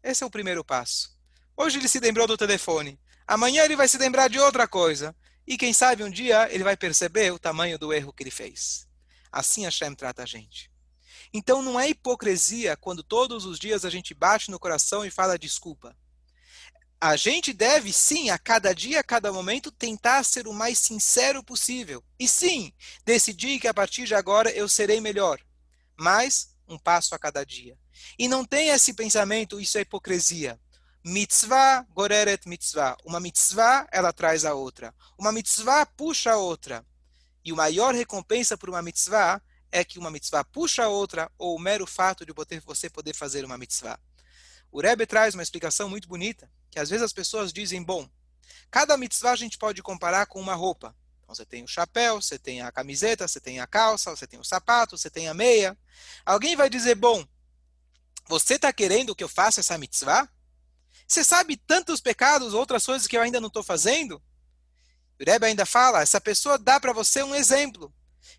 Esse 0.00 0.22
é 0.22 0.26
o 0.26 0.30
primeiro 0.30 0.64
passo. 0.64 1.18
Hoje 1.56 1.78
ele 1.78 1.88
se 1.88 1.98
lembrou 1.98 2.24
do 2.24 2.36
telefone. 2.36 3.00
Amanhã 3.26 3.64
ele 3.64 3.74
vai 3.74 3.88
se 3.88 3.98
lembrar 3.98 4.28
de 4.28 4.38
outra 4.38 4.68
coisa. 4.68 5.14
E 5.44 5.58
quem 5.58 5.72
sabe 5.72 6.04
um 6.04 6.10
dia 6.10 6.48
ele 6.54 6.62
vai 6.62 6.76
perceber 6.76 7.32
o 7.32 7.38
tamanho 7.38 7.78
do 7.78 7.92
erro 7.92 8.12
que 8.12 8.22
ele 8.22 8.30
fez. 8.30 8.86
Assim 9.32 9.64
Hashem 9.64 9.92
trata 9.96 10.22
a 10.22 10.26
gente. 10.26 10.70
Então 11.32 11.62
não 11.62 11.78
é 11.78 11.88
hipocrisia 11.88 12.76
quando 12.76 13.02
todos 13.02 13.44
os 13.44 13.58
dias 13.58 13.84
a 13.84 13.90
gente 13.90 14.14
bate 14.14 14.50
no 14.50 14.58
coração 14.58 15.04
e 15.04 15.10
fala 15.10 15.38
desculpa. 15.38 15.96
A 17.00 17.16
gente 17.16 17.52
deve, 17.52 17.92
sim, 17.92 18.28
a 18.28 18.38
cada 18.38 18.74
dia, 18.74 18.98
a 18.98 19.04
cada 19.04 19.32
momento, 19.32 19.70
tentar 19.70 20.24
ser 20.24 20.48
o 20.48 20.52
mais 20.52 20.80
sincero 20.80 21.44
possível. 21.44 22.02
E 22.18 22.26
sim, 22.26 22.72
decidir 23.04 23.60
que 23.60 23.68
a 23.68 23.74
partir 23.74 24.04
de 24.04 24.16
agora 24.16 24.50
eu 24.50 24.68
serei 24.68 25.00
melhor. 25.00 25.40
Mas 25.96 26.56
um 26.66 26.76
passo 26.76 27.14
a 27.14 27.18
cada 27.18 27.44
dia. 27.44 27.78
E 28.18 28.26
não 28.26 28.44
tem 28.44 28.70
esse 28.70 28.92
pensamento, 28.92 29.60
isso 29.60 29.78
é 29.78 29.82
hipocrisia. 29.82 30.60
Mitzvah 31.04 31.86
goreret 31.94 32.48
mitzvah. 32.48 32.96
Uma 33.04 33.20
mitzvah, 33.20 33.86
ela 33.92 34.12
traz 34.12 34.44
a 34.44 34.54
outra. 34.54 34.92
Uma 35.16 35.32
mitzvah 35.32 35.86
puxa 35.86 36.32
a 36.32 36.36
outra. 36.36 36.84
E 37.44 37.52
a 37.52 37.54
maior 37.54 37.94
recompensa 37.94 38.58
por 38.58 38.68
uma 38.68 38.82
mitzvah 38.82 39.40
é 39.70 39.84
que 39.84 39.98
uma 39.98 40.10
mitzvah 40.10 40.44
puxa 40.44 40.84
a 40.84 40.88
outra, 40.88 41.30
ou 41.38 41.56
o 41.56 41.58
mero 41.58 41.86
fato 41.86 42.24
de 42.24 42.32
você 42.64 42.88
poder 42.88 43.14
fazer 43.14 43.44
uma 43.44 43.58
mitzvah. 43.58 43.98
O 44.70 44.80
Rebbe 44.80 45.06
traz 45.06 45.34
uma 45.34 45.42
explicação 45.42 45.88
muito 45.88 46.08
bonita, 46.08 46.50
que 46.70 46.78
às 46.78 46.90
vezes 46.90 47.04
as 47.04 47.12
pessoas 47.12 47.52
dizem, 47.52 47.82
bom, 47.82 48.08
cada 48.70 48.96
mitzvah 48.96 49.32
a 49.32 49.36
gente 49.36 49.58
pode 49.58 49.82
comparar 49.82 50.26
com 50.26 50.40
uma 50.40 50.54
roupa. 50.54 50.94
Então 51.22 51.34
você 51.34 51.44
tem 51.44 51.62
o 51.62 51.68
chapéu, 51.68 52.20
você 52.20 52.38
tem 52.38 52.62
a 52.62 52.72
camiseta, 52.72 53.28
você 53.28 53.40
tem 53.40 53.60
a 53.60 53.66
calça, 53.66 54.14
você 54.14 54.26
tem 54.26 54.40
o 54.40 54.44
sapato, 54.44 54.96
você 54.96 55.10
tem 55.10 55.28
a 55.28 55.34
meia. 55.34 55.76
Alguém 56.24 56.56
vai 56.56 56.70
dizer, 56.70 56.94
bom, 56.94 57.26
você 58.26 58.54
está 58.54 58.72
querendo 58.72 59.14
que 59.14 59.24
eu 59.24 59.28
faça 59.28 59.60
essa 59.60 59.76
mitzvah? 59.76 60.28
Você 61.06 61.24
sabe 61.24 61.56
tantos 61.56 62.00
pecados, 62.00 62.52
outras 62.54 62.84
coisas 62.84 63.06
que 63.06 63.16
eu 63.16 63.22
ainda 63.22 63.40
não 63.40 63.48
estou 63.48 63.62
fazendo? 63.62 64.22
O 65.18 65.24
Rebbe 65.24 65.46
ainda 65.46 65.66
fala, 65.66 66.02
essa 66.02 66.20
pessoa 66.20 66.58
dá 66.58 66.78
para 66.78 66.92
você 66.92 67.22
um 67.22 67.34
exemplo. 67.34 67.92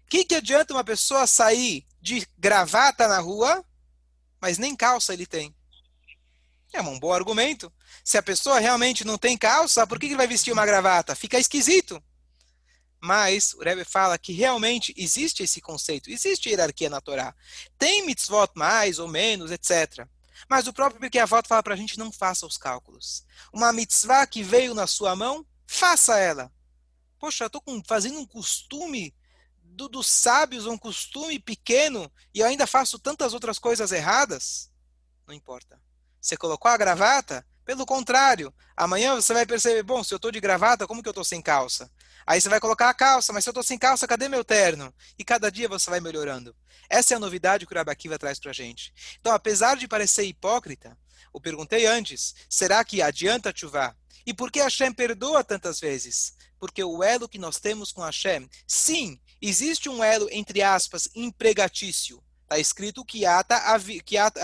O 0.06 0.10
que, 0.10 0.26
que 0.26 0.36
adianta 0.36 0.74
uma 0.74 0.84
pessoa 0.84 1.28
sair 1.28 1.86
de 2.02 2.28
gravata 2.38 3.08
na 3.08 3.20
rua, 3.20 3.64
mas 4.42 4.58
nem 4.58 4.76
calça 4.76 5.14
ele 5.14 5.26
tem? 5.26 5.56
É 6.72 6.82
um 6.82 7.00
bom 7.00 7.12
argumento. 7.12 7.72
Se 8.04 8.18
a 8.18 8.24
pessoa 8.24 8.60
realmente 8.60 9.06
não 9.06 9.18
tem 9.18 9.38
calça, 9.38 9.86
por 9.88 10.00
que 10.00 10.06
ele 10.06 10.16
vai 10.16 10.28
vestir 10.28 10.52
uma 10.52 10.66
gravata? 10.66 11.16
Fica 11.16 11.40
esquisito. 11.40 12.02
Mas 13.02 13.54
o 13.54 13.64
Rebbe 13.64 13.86
fala 13.86 14.18
que 14.18 14.34
realmente 14.34 14.94
existe 14.98 15.42
esse 15.42 15.62
conceito, 15.62 16.10
existe 16.10 16.50
hierarquia 16.50 16.90
na 16.90 17.00
Torá. 17.00 17.34
Tem 17.78 18.06
mitzvot 18.06 18.52
mais 18.56 19.00
ou 19.00 19.08
menos, 19.08 19.52
etc. 19.52 20.06
Mas 20.50 20.68
o 20.68 20.74
próprio 20.74 21.00
porque 21.00 21.18
a 21.18 21.26
volta 21.26 21.48
fala 21.48 21.64
para 21.64 21.74
a 21.74 21.78
gente 21.78 21.98
não 21.98 22.12
faça 22.12 22.46
os 22.46 22.58
cálculos. 22.58 23.26
Uma 23.54 23.74
mitzvah 23.74 24.28
que 24.28 24.44
veio 24.44 24.74
na 24.74 24.86
sua 24.86 25.16
mão, 25.16 25.46
faça 25.66 26.18
ela. 26.18 26.52
Poxa, 27.20 27.46
eu 27.46 27.48
estou 27.48 27.64
fazendo 27.88 28.20
um 28.20 28.26
costume 28.26 29.14
do, 29.70 29.88
dos 29.88 30.08
sábios, 30.08 30.66
um 30.66 30.78
costume 30.78 31.40
pequeno, 31.40 32.12
e 32.34 32.40
eu 32.40 32.48
ainda 32.48 32.68
faço 32.68 33.00
tantas 33.00 33.34
outras 33.34 33.58
coisas 33.58 33.92
erradas. 33.92 34.70
Não 35.28 35.34
importa. 35.34 35.82
Você 36.22 36.36
colocou 36.36 36.70
a 36.70 36.78
gravata? 36.78 37.46
Pelo 37.64 37.86
contrário, 37.86 38.54
amanhã 38.76 39.16
você 39.16 39.34
vai 39.34 39.46
perceber, 39.46 39.84
bom, 39.84 40.04
se 40.04 40.14
eu 40.14 40.16
estou 40.16 40.32
de 40.32 40.40
gravata, 40.40 40.88
como 40.88 41.04
que 41.04 41.08
eu 41.08 41.12
estou 41.12 41.24
sem 41.24 41.42
calça? 41.42 41.90
Aí 42.26 42.42
você 42.42 42.50
vai 42.50 42.60
colocar 42.60 42.90
a 42.90 42.94
calça, 42.94 43.32
mas 43.32 43.44
se 43.44 43.50
eu 43.50 43.52
estou 43.52 43.64
sem 43.64 43.78
calça, 43.78 44.08
cadê 44.08 44.28
meu 44.28 44.44
terno? 44.44 44.94
E 45.18 45.24
cada 45.24 45.52
dia 45.52 45.68
você 45.70 45.90
vai 45.90 46.00
melhorando. 46.00 46.56
Essa 46.90 47.14
é 47.14 47.18
a 47.18 47.20
novidade 47.20 47.66
que 47.66 47.74
o 47.74 47.78
Rabakiva 47.78 48.18
traz 48.18 48.40
para 48.40 48.52
a 48.52 48.54
gente. 48.54 48.94
Então, 49.20 49.34
apesar 49.34 49.78
de 49.78 49.88
parecer 49.88 50.24
hipócrita, 50.24 50.98
eu 51.34 51.40
perguntei 51.42 51.86
antes, 51.86 52.36
será 52.50 52.84
que 52.84 53.02
adianta 53.02 53.54
chuvar? 53.56 53.96
E 54.26 54.34
por 54.34 54.52
que 54.52 54.62
Hashem 54.62 54.92
perdoa 54.94 55.44
tantas 55.44 55.80
vezes? 55.80 56.34
Porque 56.60 56.84
o 56.84 57.04
elo 57.04 57.30
que 57.30 57.40
nós 57.40 57.60
temos 57.60 57.92
com 57.92 58.02
Hashem, 58.02 58.50
sim, 58.68 59.20
existe 59.42 59.90
um 59.90 60.04
elo, 60.04 60.28
entre 60.32 60.62
aspas, 60.62 61.10
empregatício. 61.16 62.24
Está 62.44 62.58
escrito 62.58 63.06
que 63.06 63.26
ata, 63.26 63.62
que 64.04 64.18
ata, 64.18 64.42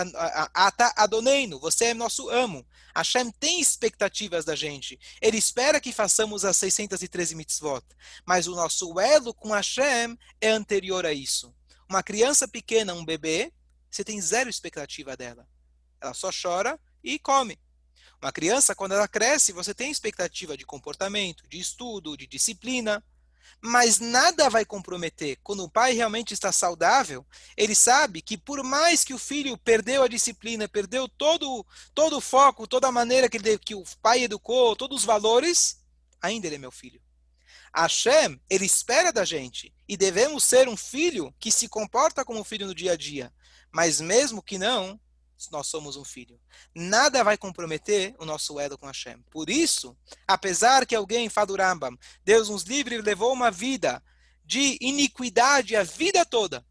ata 0.53 0.93
adoneino, 0.95 1.59
você 1.59 1.85
é 1.85 1.93
nosso 1.93 2.29
amo. 2.29 2.65
Hashem 2.95 3.31
tem 3.31 3.59
expectativas 3.59 4.45
da 4.45 4.55
gente. 4.55 4.97
Ele 5.19 5.37
espera 5.37 5.81
que 5.81 5.91
façamos 5.91 6.45
as 6.45 6.55
613 6.55 7.35
mitzvot. 7.35 7.83
Mas 8.25 8.47
o 8.47 8.55
nosso 8.55 8.99
elo 8.99 9.33
com 9.33 9.51
Hashem 9.51 10.17
é 10.39 10.49
anterior 10.49 11.05
a 11.05 11.11
isso. 11.11 11.53
Uma 11.89 12.01
criança 12.01 12.47
pequena, 12.47 12.93
um 12.93 13.03
bebê, 13.03 13.51
você 13.91 14.03
tem 14.03 14.21
zero 14.21 14.49
expectativa 14.49 15.17
dela. 15.17 15.47
Ela 16.05 16.13
só 16.13 16.29
chora 16.31 16.79
e 17.03 17.19
come. 17.19 17.59
Uma 18.21 18.31
criança, 18.31 18.73
quando 18.73 18.93
ela 18.93 19.07
cresce, 19.07 19.51
você 19.51 19.73
tem 19.73 19.91
expectativa 19.91 20.57
de 20.57 20.65
comportamento, 20.65 21.47
de 21.47 21.59
estudo, 21.59 22.17
de 22.17 22.25
disciplina 22.25 23.03
mas 23.61 23.99
nada 23.99 24.49
vai 24.49 24.63
comprometer. 24.65 25.39
Quando 25.43 25.63
o 25.63 25.69
pai 25.69 25.93
realmente 25.93 26.33
está 26.33 26.51
saudável, 26.51 27.25
ele 27.57 27.73
sabe 27.73 28.21
que 28.21 28.37
por 28.37 28.63
mais 28.63 29.03
que 29.03 29.13
o 29.13 29.17
filho 29.17 29.57
perdeu 29.57 30.03
a 30.03 30.07
disciplina, 30.07 30.67
perdeu 30.67 31.07
todo, 31.07 31.65
todo 31.93 32.17
o 32.17 32.21
foco, 32.21 32.67
toda 32.67 32.87
a 32.87 32.91
maneira 32.91 33.29
que, 33.29 33.37
ele, 33.37 33.57
que 33.57 33.75
o 33.75 33.83
pai 34.01 34.23
educou, 34.23 34.75
todos 34.75 34.99
os 34.99 35.05
valores, 35.05 35.81
ainda 36.21 36.47
ele 36.47 36.55
é 36.55 36.59
meu 36.59 36.71
filho. 36.71 37.01
Hashem, 37.75 38.39
ele 38.49 38.65
espera 38.65 39.11
da 39.11 39.25
gente 39.25 39.73
e 39.87 39.97
devemos 39.97 40.43
ser 40.43 40.69
um 40.69 40.77
filho 40.77 41.33
que 41.39 41.51
se 41.51 41.67
comporta 41.67 42.23
como 42.23 42.39
um 42.39 42.43
filho 42.43 42.67
no 42.67 42.75
dia 42.75 42.93
a 42.93 42.95
dia. 42.95 43.33
Mas 43.71 43.99
mesmo 43.99 44.41
que 44.41 44.57
não, 44.57 44.99
nós 45.51 45.67
somos 45.67 45.95
um 45.95 46.03
filho. 46.03 46.39
Nada 46.73 47.23
vai 47.23 47.37
comprometer 47.37 48.15
o 48.19 48.25
nosso 48.25 48.59
elo 48.59 48.77
com 48.77 48.87
Hashem. 48.87 49.21
Por 49.29 49.49
isso, 49.49 49.97
apesar 50.27 50.85
que 50.85 50.95
alguém 50.95 51.29
fala 51.29 51.47
do 51.47 51.55
Rambam, 51.55 51.97
Deus 52.23 52.49
nos 52.49 52.63
livre 52.63 53.01
levou 53.01 53.33
uma 53.33 53.51
vida 53.51 54.01
de 54.43 54.77
iniquidade 54.79 55.75
a 55.75 55.83
vida 55.83 56.25
toda. 56.25 56.65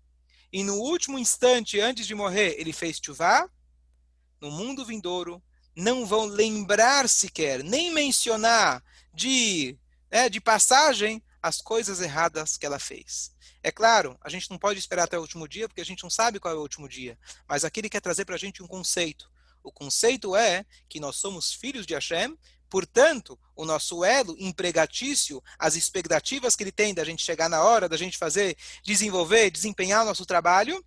E 0.52 0.62
no 0.62 0.76
último 0.76 1.18
instante, 1.18 1.80
antes 1.80 2.06
de 2.06 2.14
morrer, 2.14 2.54
ele 2.59 2.73
fez 2.73 3.00
chuvá. 3.02 3.49
No 4.40 4.50
mundo 4.50 4.85
vindouro, 4.85 5.42
não 5.76 6.06
vão 6.06 6.26
lembrar 6.26 7.09
sequer, 7.09 7.64
nem 7.64 7.92
mencionar 7.92 8.83
de, 9.12 9.76
né, 10.11 10.28
de 10.28 10.40
passagem 10.40 11.23
as 11.44 11.60
coisas 11.60 12.00
erradas 12.00 12.56
que 12.56 12.64
ela 12.64 12.78
fez. 12.78 13.30
É 13.62 13.70
claro, 13.70 14.16
a 14.22 14.30
gente 14.30 14.50
não 14.50 14.56
pode 14.56 14.78
esperar 14.78 15.04
até 15.04 15.18
o 15.18 15.20
último 15.20 15.46
dia, 15.46 15.68
porque 15.68 15.82
a 15.82 15.84
gente 15.84 16.02
não 16.02 16.08
sabe 16.08 16.40
qual 16.40 16.54
é 16.54 16.56
o 16.56 16.62
último 16.62 16.88
dia. 16.88 17.18
Mas 17.46 17.66
aqui 17.66 17.80
ele 17.80 17.90
quer 17.90 18.00
trazer 18.00 18.24
para 18.24 18.34
a 18.34 18.38
gente 18.38 18.62
um 18.62 18.66
conceito. 18.66 19.30
O 19.62 19.70
conceito 19.70 20.34
é 20.34 20.64
que 20.88 20.98
nós 20.98 21.16
somos 21.16 21.52
filhos 21.52 21.84
de 21.84 21.92
Hashem, 21.92 22.34
portanto, 22.70 23.38
o 23.54 23.66
nosso 23.66 24.02
elo 24.02 24.34
empregatício, 24.38 25.44
as 25.58 25.76
expectativas 25.76 26.56
que 26.56 26.62
ele 26.62 26.73
tem 26.73 26.95
da 26.95 27.04
gente 27.04 27.23
chegar 27.23 27.50
na 27.50 27.62
hora, 27.62 27.90
da 27.90 27.97
gente 27.99 28.16
fazer, 28.16 28.56
desenvolver, 28.82 29.50
desempenhar 29.50 30.00
o 30.00 30.06
nosso 30.06 30.25
trabalho, 30.25 30.82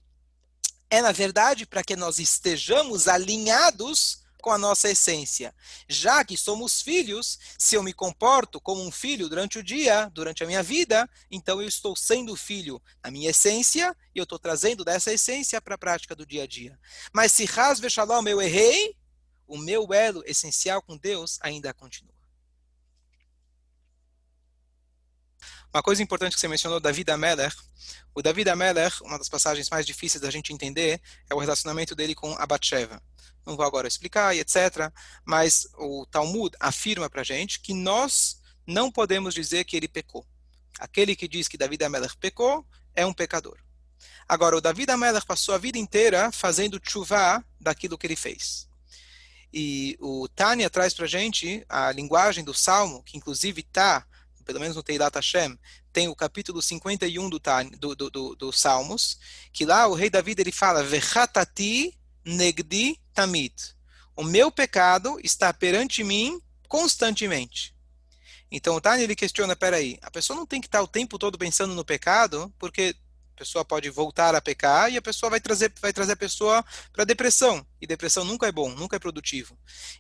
é, 0.90 1.04
na 1.04 1.12
verdade, 1.12 1.68
para 1.68 1.84
que 1.84 1.96
nós 1.96 2.18
estejamos 2.18 3.08
alinhados 3.08 4.24
com 4.42 4.52
a 4.52 4.58
nossa 4.58 4.90
essência. 4.90 5.54
Já 5.88 6.24
que 6.24 6.38
somos 6.38 6.82
filhos, 6.82 7.40
se 7.58 7.76
eu 7.76 7.84
me 7.84 7.94
comporto 7.94 8.60
como 8.60 8.84
um 8.84 8.92
filho 8.92 9.30
durante 9.30 9.60
o 9.60 9.64
dia, 9.64 10.10
durante 10.14 10.44
a 10.44 10.48
minha 10.48 10.64
vida, 10.64 11.10
então 11.30 11.62
eu 11.62 11.68
estou 11.68 11.96
sendo 11.96 12.36
filho 12.36 12.82
na 13.04 13.12
minha 13.12 13.30
essência 13.30 13.96
e 14.14 14.20
eu 14.20 14.24
estou 14.24 14.40
trazendo 14.40 14.84
dessa 14.84 15.14
essência 15.14 15.62
para 15.62 15.76
a 15.76 15.78
prática 15.78 16.16
do 16.16 16.26
dia 16.26 16.44
a 16.44 16.48
dia. 16.48 16.80
Mas 17.14 17.32
se 17.32 17.46
rasve 17.46 17.90
shalom 17.90 18.28
eu 18.28 18.42
errei, 18.42 18.96
o 19.48 19.58
meu 19.58 19.94
elo 19.94 20.24
essencial 20.26 20.82
com 20.82 20.98
Deus 20.98 21.40
ainda 21.42 21.74
continua. 21.74 22.17
Uma 25.74 25.84
coisa 25.84 26.02
importante 26.02 26.34
que 26.34 26.40
você 26.40 26.48
mencionou, 26.48 26.80
David 26.80 27.12
Ameller. 27.12 27.54
O 28.16 28.22
David 28.22 28.50
Ameller, 28.50 28.92
uma 29.02 29.18
das 29.18 29.30
passagens 29.30 29.70
mais 29.70 29.86
difíceis 29.86 30.22
da 30.22 30.32
gente 30.32 30.54
entender, 30.54 31.02
é 31.30 31.36
o 31.36 31.40
relacionamento 31.40 31.96
dele 31.96 32.16
com 32.16 32.34
Abatsheva 32.34 33.02
não 33.48 33.56
vou 33.56 33.66
agora 33.66 33.88
explicar 33.88 34.36
e 34.36 34.40
etc. 34.40 34.92
Mas 35.26 35.68
o 35.78 36.06
Talmud 36.06 36.56
afirma 36.60 37.10
para 37.10 37.22
a 37.22 37.24
gente 37.24 37.62
que 37.62 37.74
nós 37.74 38.42
não 38.66 38.92
podemos 38.92 39.34
dizer 39.34 39.64
que 39.64 39.78
ele 39.78 39.88
pecou. 39.88 40.28
Aquele 40.78 41.16
que 41.16 41.28
diz 41.28 41.48
que 41.48 41.58
Davi 41.58 41.78
Ameller 41.84 42.16
pecou 42.18 42.66
é 42.94 43.06
um 43.06 43.14
pecador. 43.14 43.58
Agora, 44.28 44.58
o 44.58 44.62
Davi 44.62 44.86
Ameller 44.90 45.26
passou 45.26 45.56
a 45.56 45.58
vida 45.58 45.78
inteira 45.78 46.32
fazendo 46.32 46.80
chuva 46.84 47.44
daquilo 47.60 47.98
que 47.98 48.06
ele 48.06 48.16
fez. 48.16 48.68
E 49.52 49.98
o 50.02 50.28
Tânia 50.28 50.70
traz 50.70 50.94
para 50.94 51.06
a 51.06 51.08
gente 51.08 51.66
a 51.70 51.92
linguagem 51.94 52.44
do 52.44 52.54
Salmo, 52.54 53.02
que 53.04 53.18
inclusive 53.18 53.62
está, 53.62 54.06
pelo 54.48 54.62
menos 54.62 54.78
no 54.78 54.82
Teilat 54.82 55.14
Hashem, 55.14 55.60
tem 55.92 56.08
o 56.08 56.16
capítulo 56.16 56.62
51 56.62 57.30
do, 57.30 57.40
do, 57.96 58.10
do, 58.10 58.36
do, 58.36 58.52
Salmos, 58.54 59.20
que 59.52 59.66
lá 59.66 59.86
o 59.88 59.94
rei 59.94 60.10
Davi 60.10 60.34
ele 60.38 60.54
fala, 60.54 60.82
Vechatati 60.82 61.94
negdi 62.26 62.98
tamid. 63.14 63.54
O 64.16 64.24
meu 64.24 64.50
pecado 64.50 65.20
está 65.22 65.54
perante 65.54 66.02
mim 66.04 66.42
constantemente. 66.70 67.76
Então 68.50 68.76
o 68.78 68.82
Tani 68.82 69.04
ele 69.04 69.16
questiona, 69.16 69.54
peraí, 69.54 70.00
a 70.02 70.10
pessoa 70.10 70.38
não 70.38 70.46
tem 70.46 70.62
que 70.62 70.68
estar 70.68 70.82
o 70.82 70.88
tempo 70.88 71.20
todo 71.20 71.38
pensando 71.38 71.76
no 71.76 71.84
pecado, 71.84 72.52
porque 72.58 72.96
a 73.38 73.46
pessoa 73.46 73.64
pode 73.64 73.88
voltar 73.92 74.34
a 74.34 74.42
pecar 74.42 74.92
e 74.92 74.98
a 74.98 75.02
pessoa 75.02 75.30
vai 75.30 75.40
trazer, 75.40 75.72
vai 75.80 75.94
trazer 75.94 76.14
a 76.14 76.18
pessoa 76.18 76.66
para 76.92 77.06
depressão. 77.06 77.64
E 77.80 77.86
depressão 77.86 78.26
nunca 78.26 78.48
é 78.48 78.52
bom, 78.52 78.72
nunca 78.72 78.96
é 78.96 79.00
produtivo. 79.00 79.56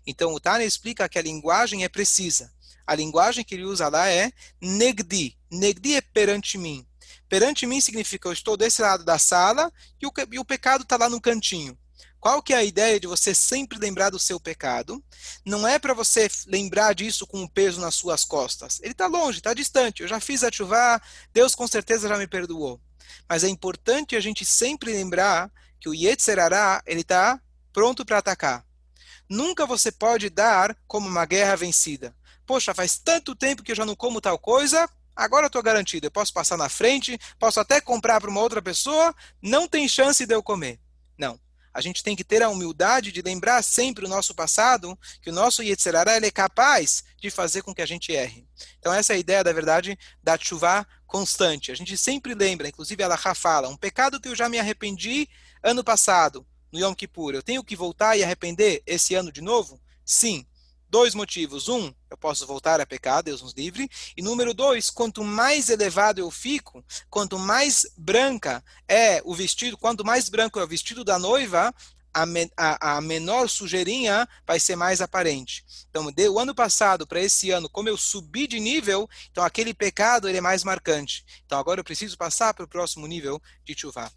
Então 0.07 0.33
o 0.33 0.39
Tani 0.39 0.65
explica 0.65 1.07
que 1.07 1.19
a 1.19 1.21
linguagem 1.21 1.83
é 1.83 1.89
precisa. 1.89 2.51
A 2.85 2.95
linguagem 2.95 3.45
que 3.45 3.53
ele 3.53 3.63
usa 3.63 3.89
lá 3.89 4.09
é 4.09 4.31
negdi. 4.59 5.37
Negdi 5.51 5.95
é 5.95 6.01
perante 6.01 6.57
mim. 6.57 6.87
Perante 7.29 7.67
mim 7.67 7.79
significa 7.79 8.27
eu 8.27 8.33
estou 8.33 8.57
desse 8.57 8.81
lado 8.81 9.05
da 9.05 9.19
sala 9.19 9.71
e 10.01 10.07
o, 10.07 10.11
e 10.31 10.39
o 10.39 10.45
pecado 10.45 10.81
está 10.81 10.97
lá 10.97 11.07
no 11.07 11.21
cantinho. 11.21 11.77
Qual 12.19 12.41
que 12.41 12.53
é 12.53 12.57
a 12.57 12.63
ideia 12.63 12.99
de 12.99 13.05
você 13.05 13.35
sempre 13.35 13.77
lembrar 13.77 14.09
do 14.09 14.17
seu 14.17 14.39
pecado? 14.39 15.03
Não 15.45 15.67
é 15.67 15.77
para 15.77 15.93
você 15.93 16.27
lembrar 16.47 16.93
disso 16.93 17.27
com 17.27 17.41
um 17.41 17.47
peso 17.47 17.79
nas 17.79 17.93
suas 17.93 18.23
costas. 18.23 18.79
Ele 18.81 18.93
está 18.93 19.05
longe, 19.05 19.37
está 19.37 19.53
distante. 19.53 20.01
Eu 20.01 20.07
já 20.07 20.19
fiz 20.19 20.43
a 20.43 20.51
chuva, 20.51 20.99
Deus 21.31 21.53
com 21.53 21.67
certeza 21.67 22.09
já 22.09 22.17
me 22.17 22.25
perdoou. 22.25 22.81
Mas 23.27 23.43
é 23.43 23.49
importante 23.49 24.15
a 24.15 24.19
gente 24.19 24.45
sempre 24.45 24.91
lembrar 24.91 25.51
que 25.79 25.89
o 25.89 25.93
Yetzerará, 25.93 26.81
ele 26.85 27.01
está 27.01 27.39
pronto 27.71 28.05
para 28.05 28.17
atacar. 28.17 28.65
Nunca 29.29 29.65
você 29.65 29.91
pode 29.91 30.29
dar 30.29 30.75
como 30.87 31.07
uma 31.07 31.25
guerra 31.25 31.55
vencida. 31.55 32.15
Poxa, 32.45 32.73
faz 32.73 32.97
tanto 32.97 33.35
tempo 33.35 33.61
que 33.61 33.71
eu 33.71 33.75
já 33.75 33.85
não 33.85 33.95
como 33.95 34.21
tal 34.21 34.39
coisa, 34.39 34.89
agora 35.15 35.45
eu 35.45 35.47
estou 35.47 35.61
garantido. 35.61 36.07
Eu 36.07 36.11
posso 36.11 36.33
passar 36.33 36.57
na 36.57 36.69
frente, 36.69 37.19
posso 37.37 37.59
até 37.59 37.81
comprar 37.81 38.21
para 38.21 38.29
uma 38.29 38.41
outra 38.41 38.61
pessoa, 38.61 39.13
não 39.41 39.67
tem 39.67 39.87
chance 39.87 40.25
de 40.25 40.33
eu 40.33 40.41
comer. 40.41 40.79
Não 41.17 41.39
a 41.77 41.81
gente 41.81 42.01
tem 42.01 42.15
que 42.15 42.23
ter 42.23 42.41
a 42.41 42.49
humildade 42.49 43.11
de 43.11 43.21
lembrar 43.21 43.63
sempre 43.63 44.03
o 44.03 44.09
nosso 44.09 44.33
passado, 44.33 44.97
que 45.21 45.29
o 45.29 45.33
nosso 45.33 45.61
Yetzirará 45.61 46.17
ele 46.17 46.25
é 46.25 46.31
capaz 46.31 47.03
de 47.21 47.29
fazer 47.29 47.61
com 47.61 47.71
que 47.71 47.83
a 47.83 47.85
gente 47.85 48.11
erre. 48.11 48.47
Então 48.79 48.91
essa 48.91 49.13
é 49.13 49.15
a 49.15 49.19
ideia, 49.19 49.43
da 49.43 49.53
verdade, 49.53 49.95
da 50.23 50.35
chuva 50.39 50.87
constante. 51.07 51.71
A 51.71 51.75
gente 51.75 51.97
sempre 51.97 52.35
lembra, 52.35 52.67
inclusive 52.67 53.01
ela 53.01 53.17
fala, 53.17 53.69
um 53.69 53.77
pecado 53.77 54.19
que 54.19 54.27
eu 54.27 54.35
já 54.35 54.47
me 54.47 54.59
arrependi 54.59 55.27
ano 55.63 55.83
passado, 55.83 56.45
no 56.71 56.79
Yom 56.79 56.93
Kippur, 56.93 57.33
eu 57.33 57.41
tenho 57.41 57.63
que 57.63 57.75
voltar 57.75 58.17
e 58.17 58.23
arrepender 58.23 58.83
esse 58.85 59.15
ano 59.15 59.31
de 59.31 59.41
novo? 59.41 59.81
Sim. 60.05 60.45
Dois 60.89 61.13
motivos. 61.13 61.67
Um, 61.67 61.93
eu 62.09 62.17
posso 62.17 62.47
voltar 62.47 62.79
a 62.79 62.85
pecar, 62.85 63.21
Deus 63.21 63.41
nos 63.41 63.53
livre. 63.53 63.89
E 64.15 64.21
número 64.21 64.53
dois, 64.53 64.89
quanto 64.89 65.21
mais 65.21 65.69
elevado 65.69 66.19
eu 66.19 66.31
fico, 66.31 66.83
quanto 67.09 67.37
mais 67.37 67.85
branca 67.97 68.63
é 68.87 69.21
o 69.25 69.35
vestido, 69.35 69.77
quanto 69.77 70.05
mais 70.05 70.29
branco 70.29 70.59
é 70.59 70.63
o 70.63 70.67
vestido 70.67 71.03
da 71.03 71.19
noiva, 71.19 71.73
a, 72.55 72.97
a, 72.97 73.01
menor 73.01 73.49
sujeirinha 73.49 74.27
vai 74.45 74.59
ser 74.59 74.75
mais 74.75 75.01
aparente. 75.01 75.65
Então, 75.89 76.11
do 76.11 76.39
ano 76.39 76.55
passado 76.55 77.05
para 77.05 77.21
esse 77.21 77.51
ano, 77.51 77.69
como 77.69 77.89
eu 77.89 77.97
subi 77.97 78.47
de 78.47 78.59
nível, 78.59 79.09
então 79.31 79.43
aquele 79.43 79.73
pecado 79.73 80.27
ele 80.27 80.37
é 80.37 80.41
mais 80.41 80.63
marcante. 80.63 81.25
Então, 81.45 81.59
agora 81.59 81.79
eu 81.79 81.83
preciso 81.83 82.17
passar 82.17 82.53
para 82.53 82.65
o 82.65 82.67
próximo 82.67 83.05
nível 83.07 83.41
de 83.65 83.77
chuva. 83.77 84.11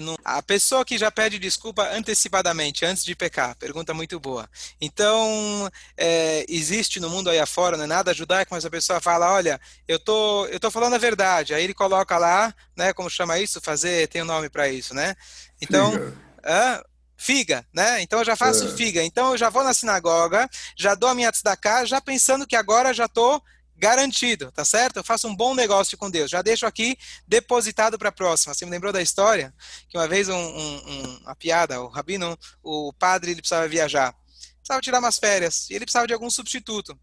Não... 0.00 0.16
A 0.24 0.42
pessoa 0.42 0.84
que 0.84 0.98
já 0.98 1.10
pede 1.10 1.38
desculpa 1.38 1.88
antecipadamente, 1.90 2.84
antes 2.84 3.04
de 3.04 3.14
pecar, 3.14 3.56
pergunta 3.56 3.94
muito 3.94 4.18
boa. 4.20 4.48
Então, 4.80 5.70
é, 5.96 6.44
existe 6.48 7.00
no 7.00 7.10
mundo 7.10 7.30
aí 7.30 7.38
afora, 7.38 7.76
não 7.76 7.84
é 7.84 7.86
nada 7.86 8.14
judaico, 8.14 8.54
mas 8.54 8.64
a 8.64 8.70
pessoa 8.70 9.00
fala, 9.00 9.32
olha, 9.32 9.60
eu 9.86 9.98
tô, 9.98 10.46
eu 10.46 10.60
tô 10.60 10.70
falando 10.70 10.94
a 10.94 10.98
verdade. 10.98 11.54
Aí 11.54 11.64
ele 11.64 11.74
coloca 11.74 12.18
lá, 12.18 12.54
né, 12.76 12.92
como 12.92 13.10
chama 13.10 13.38
isso? 13.38 13.60
Fazer, 13.60 14.08
tem 14.08 14.22
um 14.22 14.26
nome 14.26 14.48
para 14.48 14.68
isso, 14.68 14.94
né? 14.94 15.14
Então, 15.60 15.92
figa. 15.92 16.84
figa, 17.16 17.66
né? 17.72 18.02
Então 18.02 18.18
eu 18.20 18.24
já 18.24 18.36
faço 18.36 18.66
é. 18.66 18.68
figa. 18.68 19.02
Então 19.02 19.32
eu 19.32 19.38
já 19.38 19.48
vou 19.48 19.64
na 19.64 19.72
sinagoga, 19.74 20.48
já 20.76 20.94
dou 20.94 21.08
a 21.08 21.14
minha 21.14 21.32
tzedakah, 21.32 21.84
já 21.86 22.00
pensando 22.00 22.46
que 22.46 22.56
agora 22.56 22.92
já 22.92 23.08
tô 23.08 23.40
garantido, 23.76 24.50
tá 24.50 24.64
certo? 24.64 24.96
Eu 24.96 25.04
faço 25.04 25.28
um 25.28 25.34
bom 25.34 25.54
negócio 25.54 25.96
com 25.98 26.10
Deus. 26.10 26.30
Já 26.30 26.42
deixo 26.42 26.66
aqui 26.66 26.96
depositado 27.26 27.98
para 27.98 28.08
a 28.08 28.12
próxima. 28.12 28.54
Você 28.54 28.64
me 28.64 28.70
lembrou 28.70 28.92
da 28.92 29.02
história? 29.02 29.54
Que 29.88 29.98
uma 29.98 30.08
vez 30.08 30.28
um, 30.28 30.34
um, 30.34 30.76
um, 30.76 31.18
uma 31.18 31.36
piada, 31.36 31.80
o 31.80 31.88
rabino, 31.88 32.38
o 32.62 32.92
padre, 32.92 33.32
ele 33.32 33.40
precisava 33.40 33.68
viajar. 33.68 34.14
Precisava 34.56 34.80
tirar 34.80 34.98
umas 34.98 35.18
férias. 35.18 35.68
E 35.70 35.74
ele 35.74 35.84
precisava 35.84 36.06
de 36.06 36.14
algum 36.14 36.30
substituto. 36.30 36.98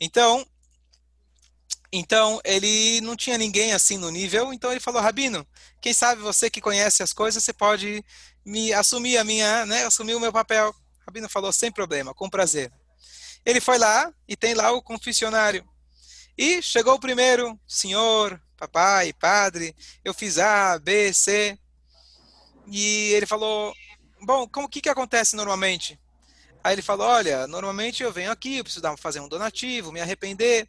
Então, 0.00 0.46
então 1.92 2.40
ele 2.44 3.00
não 3.02 3.16
tinha 3.16 3.38
ninguém 3.38 3.72
assim 3.72 3.98
no 3.98 4.10
nível. 4.10 4.52
Então 4.52 4.70
ele 4.70 4.80
falou, 4.80 5.02
rabino, 5.02 5.46
quem 5.80 5.92
sabe 5.92 6.22
você 6.22 6.48
que 6.48 6.60
conhece 6.60 7.02
as 7.02 7.12
coisas, 7.12 7.44
você 7.44 7.52
pode 7.52 8.04
me 8.44 8.72
assumir 8.72 9.18
a 9.18 9.24
minha, 9.24 9.66
né? 9.66 9.84
Assumir 9.84 10.14
o 10.14 10.20
meu 10.20 10.32
papel. 10.32 10.70
O 10.70 11.04
rabino 11.06 11.28
falou, 11.28 11.52
sem 11.52 11.70
problema, 11.70 12.14
com 12.14 12.28
prazer. 12.28 12.72
Ele 13.44 13.60
foi 13.60 13.78
lá 13.78 14.12
e 14.26 14.34
tem 14.34 14.54
lá 14.54 14.72
o 14.72 14.82
confessionário. 14.82 15.64
E 16.36 16.60
chegou 16.60 16.94
o 16.94 17.00
primeiro, 17.00 17.58
senhor, 17.66 18.40
papai, 18.56 19.12
padre, 19.12 19.74
eu 20.04 20.12
fiz 20.12 20.38
A, 20.38 20.78
B, 20.78 21.12
C. 21.12 21.58
E 22.66 23.12
ele 23.12 23.26
falou, 23.26 23.74
bom, 24.20 24.46
como 24.48 24.68
que 24.68 24.80
que 24.80 24.88
acontece 24.88 25.36
normalmente? 25.36 25.98
Aí 26.62 26.74
ele 26.74 26.82
falou, 26.82 27.06
olha, 27.06 27.46
normalmente 27.46 28.02
eu 28.02 28.12
venho 28.12 28.30
aqui, 28.30 28.58
eu 28.58 28.64
preciso 28.64 28.82
dar, 28.82 28.96
fazer 28.96 29.20
um 29.20 29.28
donativo, 29.28 29.92
me 29.92 30.00
arrepender. 30.00 30.68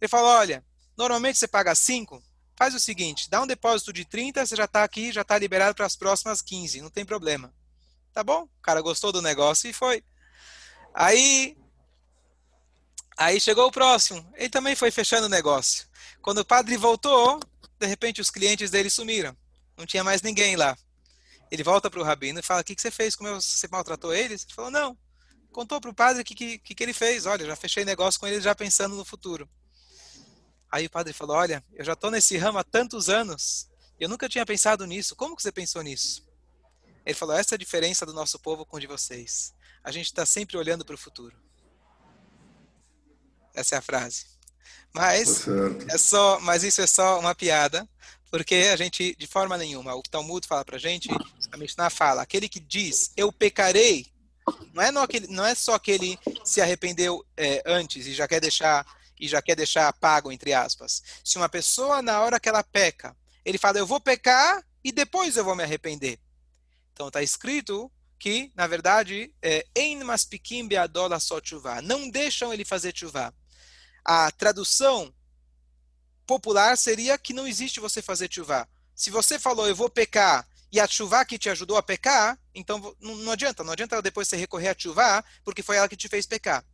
Ele 0.00 0.08
falou, 0.08 0.30
olha, 0.30 0.64
normalmente 0.96 1.38
você 1.38 1.46
paga 1.46 1.74
5, 1.74 2.22
faz 2.56 2.74
o 2.74 2.80
seguinte, 2.80 3.30
dá 3.30 3.40
um 3.40 3.46
depósito 3.46 3.92
de 3.92 4.04
30, 4.04 4.44
você 4.44 4.56
já 4.56 4.64
está 4.64 4.82
aqui, 4.82 5.12
já 5.12 5.22
está 5.22 5.38
liberado 5.38 5.74
para 5.74 5.86
as 5.86 5.96
próximas 5.96 6.42
15, 6.42 6.82
não 6.82 6.90
tem 6.90 7.04
problema. 7.04 7.54
Tá 8.12 8.24
bom? 8.24 8.42
O 8.42 8.62
cara 8.62 8.80
gostou 8.80 9.12
do 9.12 9.22
negócio 9.22 9.70
e 9.70 9.72
foi. 9.72 10.02
Aí 10.92 11.56
Aí 13.18 13.40
chegou 13.40 13.66
o 13.66 13.72
próximo, 13.72 14.24
ele 14.36 14.48
também 14.48 14.76
foi 14.76 14.92
fechando 14.92 15.26
o 15.26 15.28
negócio. 15.28 15.88
Quando 16.22 16.38
o 16.38 16.44
padre 16.44 16.76
voltou, 16.76 17.40
de 17.76 17.84
repente 17.84 18.20
os 18.20 18.30
clientes 18.30 18.70
dele 18.70 18.88
sumiram. 18.88 19.36
Não 19.76 19.84
tinha 19.84 20.04
mais 20.04 20.22
ninguém 20.22 20.54
lá. 20.54 20.78
Ele 21.50 21.64
volta 21.64 21.90
para 21.90 21.98
o 21.98 22.04
rabino 22.04 22.38
e 22.38 22.44
fala: 22.44 22.60
O 22.60 22.64
que, 22.64 22.76
que 22.76 22.80
você 22.80 22.92
fez? 22.92 23.16
Como 23.16 23.28
você 23.34 23.66
maltratou 23.66 24.14
eles? 24.14 24.44
Ele 24.44 24.54
falou: 24.54 24.70
Não. 24.70 24.96
Contou 25.50 25.80
para 25.80 25.90
o 25.90 25.94
padre 25.94 26.22
o 26.22 26.24
que, 26.24 26.58
que, 26.58 26.74
que 26.74 26.82
ele 26.84 26.92
fez. 26.92 27.26
Olha, 27.26 27.44
já 27.44 27.56
fechei 27.56 27.84
negócio 27.84 28.20
com 28.20 28.26
ele 28.28 28.40
já 28.40 28.54
pensando 28.54 28.94
no 28.94 29.04
futuro. 29.04 29.50
Aí 30.70 30.86
o 30.86 30.90
padre 30.90 31.12
falou: 31.12 31.34
Olha, 31.34 31.64
eu 31.72 31.84
já 31.84 31.94
estou 31.94 32.12
nesse 32.12 32.36
ramo 32.36 32.58
há 32.58 32.64
tantos 32.64 33.08
anos. 33.08 33.68
Eu 33.98 34.08
nunca 34.08 34.28
tinha 34.28 34.46
pensado 34.46 34.86
nisso. 34.86 35.16
Como 35.16 35.34
que 35.34 35.42
você 35.42 35.50
pensou 35.50 35.82
nisso? 35.82 36.24
Ele 37.04 37.14
falou: 37.14 37.34
Essa 37.34 37.54
é 37.54 37.56
a 37.56 37.58
diferença 37.58 38.06
do 38.06 38.12
nosso 38.12 38.38
povo 38.38 38.64
com 38.64 38.76
o 38.76 38.80
de 38.80 38.86
vocês. 38.86 39.52
A 39.82 39.90
gente 39.90 40.06
está 40.06 40.24
sempre 40.24 40.56
olhando 40.56 40.84
para 40.84 40.94
o 40.94 40.98
futuro. 40.98 41.47
Essa 43.58 43.74
é 43.74 43.78
a 43.78 43.82
frase. 43.82 44.26
Mas 44.94 45.44
tá 45.44 45.94
é 45.94 45.98
só, 45.98 46.40
mas 46.40 46.62
isso 46.62 46.80
é 46.80 46.86
só 46.86 47.18
uma 47.18 47.34
piada, 47.34 47.88
porque 48.30 48.54
a 48.72 48.76
gente 48.76 49.14
de 49.16 49.26
forma 49.26 49.56
nenhuma, 49.58 49.94
o 49.94 50.02
Talmud 50.02 50.46
fala 50.46 50.64
pra 50.64 50.78
gente, 50.78 51.08
a 51.50 51.56
Mishnah 51.56 51.90
fala, 51.90 52.22
aquele 52.22 52.48
que 52.48 52.60
diz 52.60 53.12
eu 53.16 53.32
pecarei, 53.32 54.06
não 54.72 54.82
é, 54.82 54.88
aquele, 55.02 55.26
não 55.26 55.44
é 55.44 55.54
só 55.54 55.74
aquele 55.74 56.18
se 56.44 56.60
arrependeu 56.60 57.24
é, 57.36 57.62
antes 57.66 58.06
e 58.06 58.14
já 58.14 58.26
quer 58.26 58.40
deixar 58.40 58.86
e 59.20 59.26
já 59.26 59.42
quer 59.42 59.56
deixar 59.56 59.92
pago 59.94 60.30
entre 60.30 60.52
aspas. 60.52 61.02
Se 61.24 61.36
uma 61.36 61.48
pessoa 61.48 62.00
na 62.00 62.20
hora 62.20 62.38
que 62.38 62.48
ela 62.48 62.62
peca, 62.62 63.16
ele 63.44 63.58
fala 63.58 63.78
eu 63.78 63.86
vou 63.86 64.00
pecar 64.00 64.64
e 64.82 64.92
depois 64.92 65.36
eu 65.36 65.44
vou 65.44 65.56
me 65.56 65.64
arrepender. 65.64 66.18
Então 66.92 67.08
está 67.08 67.22
escrito 67.22 67.90
que, 68.18 68.50
na 68.54 68.66
verdade, 68.66 69.32
é, 69.42 69.64
não 71.82 72.08
deixam 72.08 72.52
ele 72.52 72.64
fazer 72.64 72.96
chuvá 72.96 73.32
a 74.10 74.30
tradução 74.30 75.12
popular 76.26 76.78
seria 76.78 77.18
que 77.18 77.34
não 77.34 77.46
existe 77.46 77.78
você 77.78 78.00
fazer 78.00 78.32
chuvá. 78.32 78.66
Se 78.94 79.10
você 79.10 79.38
falou, 79.38 79.68
eu 79.68 79.76
vou 79.76 79.90
pecar, 79.90 80.48
e 80.72 80.80
a 80.80 80.86
chuvá 80.86 81.26
que 81.26 81.36
te 81.38 81.50
ajudou 81.50 81.76
a 81.76 81.82
pecar, 81.82 82.38
então 82.54 82.96
não, 82.98 83.30
adianta, 83.30 83.62
não 83.62 83.74
adianta 83.74 84.00
depois 84.00 84.26
você 84.26 84.34
recorrer 84.34 84.68
a 84.68 84.74
chuvá, 84.76 85.22
porque 85.44 85.62
foi 85.62 85.76
ela 85.76 85.90
que 85.90 85.96
te 85.96 86.08
fez 86.08 86.24
pecar. 86.24 86.64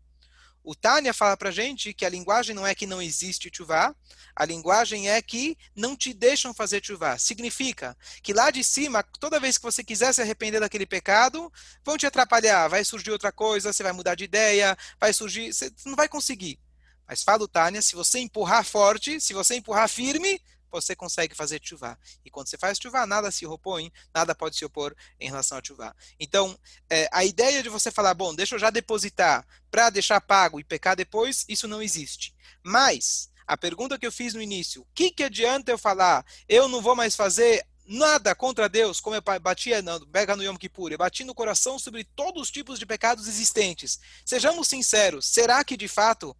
O 0.62 0.76
Tânia 0.76 1.12
fala 1.12 1.36
pra 1.36 1.50
gente 1.50 1.92
que 1.92 2.04
a 2.04 2.08
linguagem 2.08 2.54
não 2.54 2.64
é 2.64 2.72
que 2.72 2.86
não 2.86 3.02
existe 3.02 3.50
chuvá, 3.52 3.92
a 4.36 4.44
linguagem 4.44 5.10
é 5.10 5.20
que 5.20 5.58
não 5.74 5.96
te 5.96 6.14
deixam 6.14 6.54
fazer 6.54 6.84
chuvá. 6.84 7.18
Significa 7.18 7.96
que 8.22 8.32
lá 8.32 8.52
de 8.52 8.62
cima, 8.62 9.02
toda 9.18 9.40
vez 9.40 9.58
que 9.58 9.64
você 9.64 9.82
quiser 9.82 10.14
se 10.14 10.22
arrepender 10.22 10.60
daquele 10.60 10.86
pecado, 10.86 11.52
vão 11.84 11.98
te 11.98 12.06
atrapalhar, 12.06 12.68
vai 12.68 12.84
surgir 12.84 13.10
outra 13.10 13.32
coisa, 13.32 13.72
você 13.72 13.82
vai 13.82 13.92
mudar 13.92 14.14
de 14.14 14.22
ideia, 14.22 14.78
vai 15.00 15.12
surgir, 15.12 15.52
você 15.52 15.72
não 15.84 15.96
vai 15.96 16.08
conseguir. 16.08 16.60
Mas 17.06 17.22
fala 17.22 17.44
o 17.44 17.48
Tânia, 17.48 17.82
se 17.82 17.94
você 17.94 18.18
empurrar 18.18 18.64
forte, 18.64 19.20
se 19.20 19.32
você 19.32 19.56
empurrar 19.56 19.88
firme, 19.88 20.40
você 20.70 20.96
consegue 20.96 21.34
fazer 21.34 21.60
chuvá. 21.62 21.96
E 22.24 22.30
quando 22.30 22.48
você 22.48 22.58
faz 22.58 22.78
chuvá, 22.80 23.06
nada 23.06 23.30
se 23.30 23.46
opõe, 23.46 23.92
nada 24.12 24.34
pode 24.34 24.56
se 24.56 24.64
opor 24.64 24.94
em 25.20 25.28
relação 25.28 25.56
a 25.56 25.62
chuvá. 25.64 25.94
Então, 26.18 26.58
é, 26.90 27.08
a 27.12 27.24
ideia 27.24 27.62
de 27.62 27.68
você 27.68 27.90
falar, 27.90 28.14
bom, 28.14 28.34
deixa 28.34 28.56
eu 28.56 28.58
já 28.58 28.70
depositar 28.70 29.46
para 29.70 29.90
deixar 29.90 30.20
pago 30.20 30.58
e 30.58 30.64
pecar 30.64 30.96
depois, 30.96 31.44
isso 31.48 31.68
não 31.68 31.80
existe. 31.80 32.34
Mas, 32.62 33.30
a 33.46 33.56
pergunta 33.56 33.98
que 33.98 34.06
eu 34.06 34.12
fiz 34.12 34.34
no 34.34 34.42
início, 34.42 34.82
o 34.82 34.86
que, 34.94 35.10
que 35.10 35.24
adianta 35.24 35.70
eu 35.70 35.78
falar, 35.78 36.24
eu 36.48 36.68
não 36.68 36.82
vou 36.82 36.96
mais 36.96 37.14
fazer 37.14 37.64
nada 37.86 38.34
contra 38.34 38.68
Deus, 38.68 39.00
como 39.00 39.14
eu 39.14 39.22
batia 39.40 39.82
no 39.82 40.06
Bega 40.06 40.34
no 40.34 40.42
Yom 40.42 40.56
Kippur, 40.56 40.90
eu 40.90 40.98
bati 40.98 41.22
no 41.22 41.34
coração 41.34 41.78
sobre 41.78 42.02
todos 42.02 42.42
os 42.42 42.50
tipos 42.50 42.78
de 42.78 42.86
pecados 42.86 43.28
existentes. 43.28 44.00
Sejamos 44.24 44.68
sinceros, 44.68 45.26
será 45.26 45.62
que 45.62 45.76
de 45.76 45.86
fato 45.86 46.34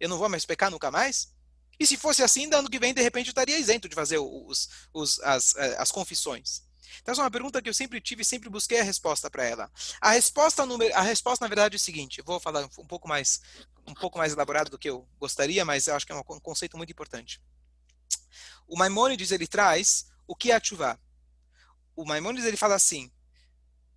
eu 0.00 0.08
não 0.08 0.18
vou 0.18 0.28
mais 0.28 0.44
pecar 0.44 0.70
nunca 0.70 0.90
mais? 0.90 1.32
E 1.78 1.86
se 1.86 1.96
fosse 1.96 2.22
assim, 2.22 2.52
ano 2.52 2.68
que 2.68 2.78
vem, 2.78 2.92
de 2.92 3.00
repente, 3.00 3.28
eu 3.28 3.32
estaria 3.32 3.58
isento 3.58 3.88
de 3.88 3.94
fazer 3.94 4.18
os, 4.18 4.68
os, 4.92 5.20
as, 5.20 5.54
eh, 5.56 5.76
as 5.78 5.90
confissões. 5.90 6.62
Então, 7.00 7.12
essa 7.12 7.22
é 7.22 7.24
uma 7.24 7.30
pergunta 7.30 7.62
que 7.62 7.68
eu 7.68 7.74
sempre 7.74 8.00
tive 8.00 8.22
e 8.22 8.24
sempre 8.24 8.50
busquei 8.50 8.80
a 8.80 8.82
resposta 8.82 9.30
para 9.30 9.44
ela. 9.44 9.70
A 10.00 10.10
resposta, 10.10 10.62
a 10.94 11.00
resposta, 11.00 11.44
na 11.44 11.48
verdade, 11.48 11.76
é 11.76 11.78
o 11.78 11.80
seguinte: 11.80 12.20
vou 12.22 12.40
falar 12.40 12.64
um 12.64 12.86
pouco 12.86 13.08
mais 13.08 13.40
um 13.86 13.94
pouco 13.94 14.18
mais 14.18 14.32
elaborado 14.32 14.70
do 14.70 14.78
que 14.78 14.90
eu 14.90 15.08
gostaria, 15.18 15.64
mas 15.64 15.86
eu 15.86 15.94
acho 15.94 16.06
que 16.06 16.12
é 16.12 16.14
um 16.14 16.22
conceito 16.22 16.76
muito 16.76 16.90
importante. 16.90 17.40
O 18.66 18.76
Maimonides 18.76 19.32
ele 19.32 19.46
traz 19.46 20.06
o 20.26 20.36
que 20.36 20.52
é 20.52 20.56
a 20.56 20.62
chuva. 20.62 21.00
O 21.96 22.04
Maimonides 22.04 22.46
ele 22.46 22.56
fala 22.56 22.74
assim: 22.74 23.10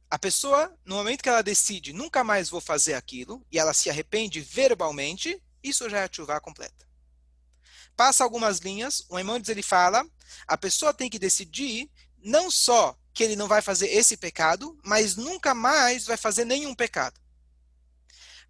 a 0.09 0.17
pessoa, 0.17 0.73
no 0.85 0.95
momento 0.95 1.21
que 1.21 1.29
ela 1.29 1.43
decide 1.43 1.91
nunca 1.91 2.23
mais 2.23 2.49
vou 2.49 2.61
fazer 2.61 2.93
aquilo 2.93 3.45
e 3.51 3.59
ela 3.59 3.73
se 3.73 3.89
arrepende 3.89 4.39
verbalmente, 4.41 5.41
isso 5.63 5.89
já 5.89 5.99
é 5.99 6.03
a 6.03 6.09
chuva 6.11 6.39
completa. 6.41 6.85
Passa 7.95 8.23
algumas 8.23 8.59
linhas, 8.59 9.05
o 9.09 9.13
Maimonides 9.13 9.49
ele 9.49 9.63
fala, 9.63 10.05
a 10.47 10.57
pessoa 10.57 10.93
tem 10.93 11.09
que 11.09 11.19
decidir 11.19 11.89
não 12.23 12.49
só 12.49 12.97
que 13.13 13.23
ele 13.23 13.35
não 13.35 13.47
vai 13.47 13.61
fazer 13.61 13.87
esse 13.87 14.17
pecado, 14.17 14.77
mas 14.83 15.15
nunca 15.15 15.53
mais 15.53 16.05
vai 16.05 16.17
fazer 16.17 16.45
nenhum 16.45 16.73
pecado. 16.73 17.19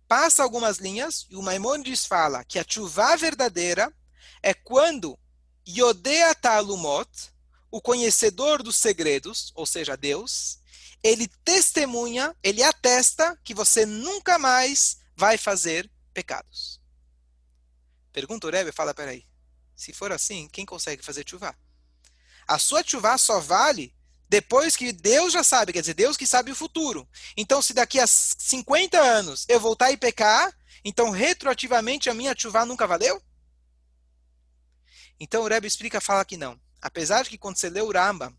Passa 0.08 0.43
algumas 0.43 0.78
linhas 0.78 1.26
e 1.30 1.36
o 1.36 1.41
Maimonides 1.41 2.06
fala 2.06 2.43
que 2.45 2.60
a 2.60 2.65
chuva 2.67 3.17
verdadeira 3.17 3.93
é 4.41 4.54
quando 4.54 5.19
Yodea 5.67 6.34
Talumot, 6.36 7.10
o 7.71 7.82
conhecedor 7.82 8.62
dos 8.62 8.78
segredos, 8.78 9.52
ou 9.56 9.65
seja, 9.65 9.97
Deus, 9.97 10.60
ele 11.02 11.28
testemunha, 11.43 12.36
ele 12.43 12.62
atesta 12.62 13.38
que 13.43 13.54
você 13.54 13.86
nunca 13.86 14.38
mais 14.38 14.99
vai 15.15 15.38
fazer 15.38 15.89
pecados. 16.13 16.82
Pergunta 18.13 18.47
o 18.47 18.49
Rebbe, 18.49 18.71
fala, 18.71 18.93
peraí. 18.93 19.26
Se 19.76 19.91
for 19.91 20.12
assim, 20.12 20.47
quem 20.47 20.65
consegue 20.65 21.04
fazer 21.04 21.28
chuva? 21.28 21.54
A 22.47 22.58
sua 22.60 22.84
chuva 22.84 23.17
só 23.17 23.39
vale 23.39 23.93
depois 24.30 24.76
que 24.76 24.91
Deus 24.91 25.34
já 25.34 25.43
sabe, 25.43 25.73
quer 25.73 25.82
dizer, 25.82 25.93
Deus 25.93 26.15
que 26.17 26.26
sabe 26.26 26.52
o 26.52 26.56
futuro. 26.56 27.08
Então, 27.38 27.62
se 27.62 27.73
daqui 27.73 27.99
a 27.99 28.08
50 28.08 28.99
anos 28.99 29.45
eu 29.47 29.60
voltar 29.60 29.91
e 29.91 29.97
pecar, 29.97 30.52
então 30.84 31.12
retroativamente 31.12 32.10
a 32.10 32.13
minha 32.13 32.34
chuva 32.38 32.65
nunca 32.65 32.88
valeu? 32.88 33.21
Então 35.19 35.43
o 35.43 35.47
Rebbe 35.47 35.67
explica, 35.67 36.02
fala 36.02 36.26
que 36.26 36.36
não. 36.36 36.60
Apesar 36.82 37.23
de 37.23 37.30
que 37.30 37.38
quando 37.38 37.58
você 37.58 37.69
lê 37.69 37.82
o 37.82 37.91
Rambam, 37.91 38.36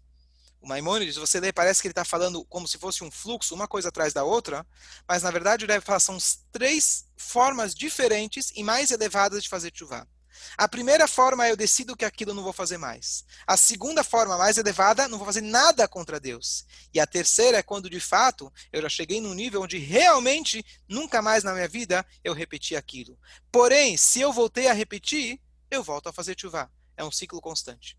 o 0.64 0.66
Maimônides, 0.66 1.16
você 1.16 1.38
lê, 1.38 1.52
parece 1.52 1.82
que 1.82 1.88
ele 1.88 1.92
está 1.92 2.06
falando 2.06 2.42
como 2.46 2.66
se 2.66 2.78
fosse 2.78 3.04
um 3.04 3.10
fluxo, 3.10 3.54
uma 3.54 3.68
coisa 3.68 3.90
atrás 3.90 4.14
da 4.14 4.24
outra, 4.24 4.66
mas 5.06 5.22
na 5.22 5.30
verdade 5.30 5.66
o 5.66 5.68
Rebbe 5.68 5.84
fala 5.84 6.00
são 6.00 6.16
três 6.50 7.04
formas 7.18 7.74
diferentes 7.74 8.50
e 8.56 8.64
mais 8.64 8.90
elevadas 8.90 9.42
de 9.42 9.48
fazer 9.50 9.70
chuva. 9.74 10.08
A 10.56 10.66
primeira 10.66 11.06
forma 11.06 11.46
é 11.46 11.50
eu 11.50 11.56
decido 11.56 11.94
que 11.94 12.04
aquilo 12.04 12.32
não 12.32 12.42
vou 12.42 12.52
fazer 12.52 12.78
mais. 12.78 13.26
A 13.46 13.58
segunda 13.58 14.02
forma, 14.02 14.38
mais 14.38 14.56
elevada, 14.56 15.06
não 15.06 15.18
vou 15.18 15.26
fazer 15.26 15.42
nada 15.42 15.86
contra 15.86 16.18
Deus. 16.18 16.64
E 16.94 16.98
a 16.98 17.06
terceira 17.06 17.58
é 17.58 17.62
quando, 17.62 17.90
de 17.90 18.00
fato, 18.00 18.50
eu 18.72 18.80
já 18.80 18.88
cheguei 18.88 19.20
num 19.20 19.34
nível 19.34 19.62
onde 19.62 19.76
realmente 19.76 20.64
nunca 20.88 21.20
mais 21.20 21.44
na 21.44 21.52
minha 21.52 21.68
vida 21.68 22.04
eu 22.24 22.32
repeti 22.32 22.74
aquilo. 22.74 23.18
Porém, 23.52 23.98
se 23.98 24.20
eu 24.20 24.32
voltei 24.32 24.66
a 24.66 24.72
repetir, 24.72 25.38
eu 25.70 25.82
volto 25.82 26.08
a 26.08 26.12
fazer 26.12 26.34
chuva. 26.38 26.70
É 26.96 27.04
um 27.04 27.10
ciclo 27.10 27.40
constante. 27.40 27.98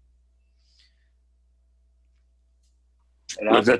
Was 3.42 3.66
that 3.68 3.74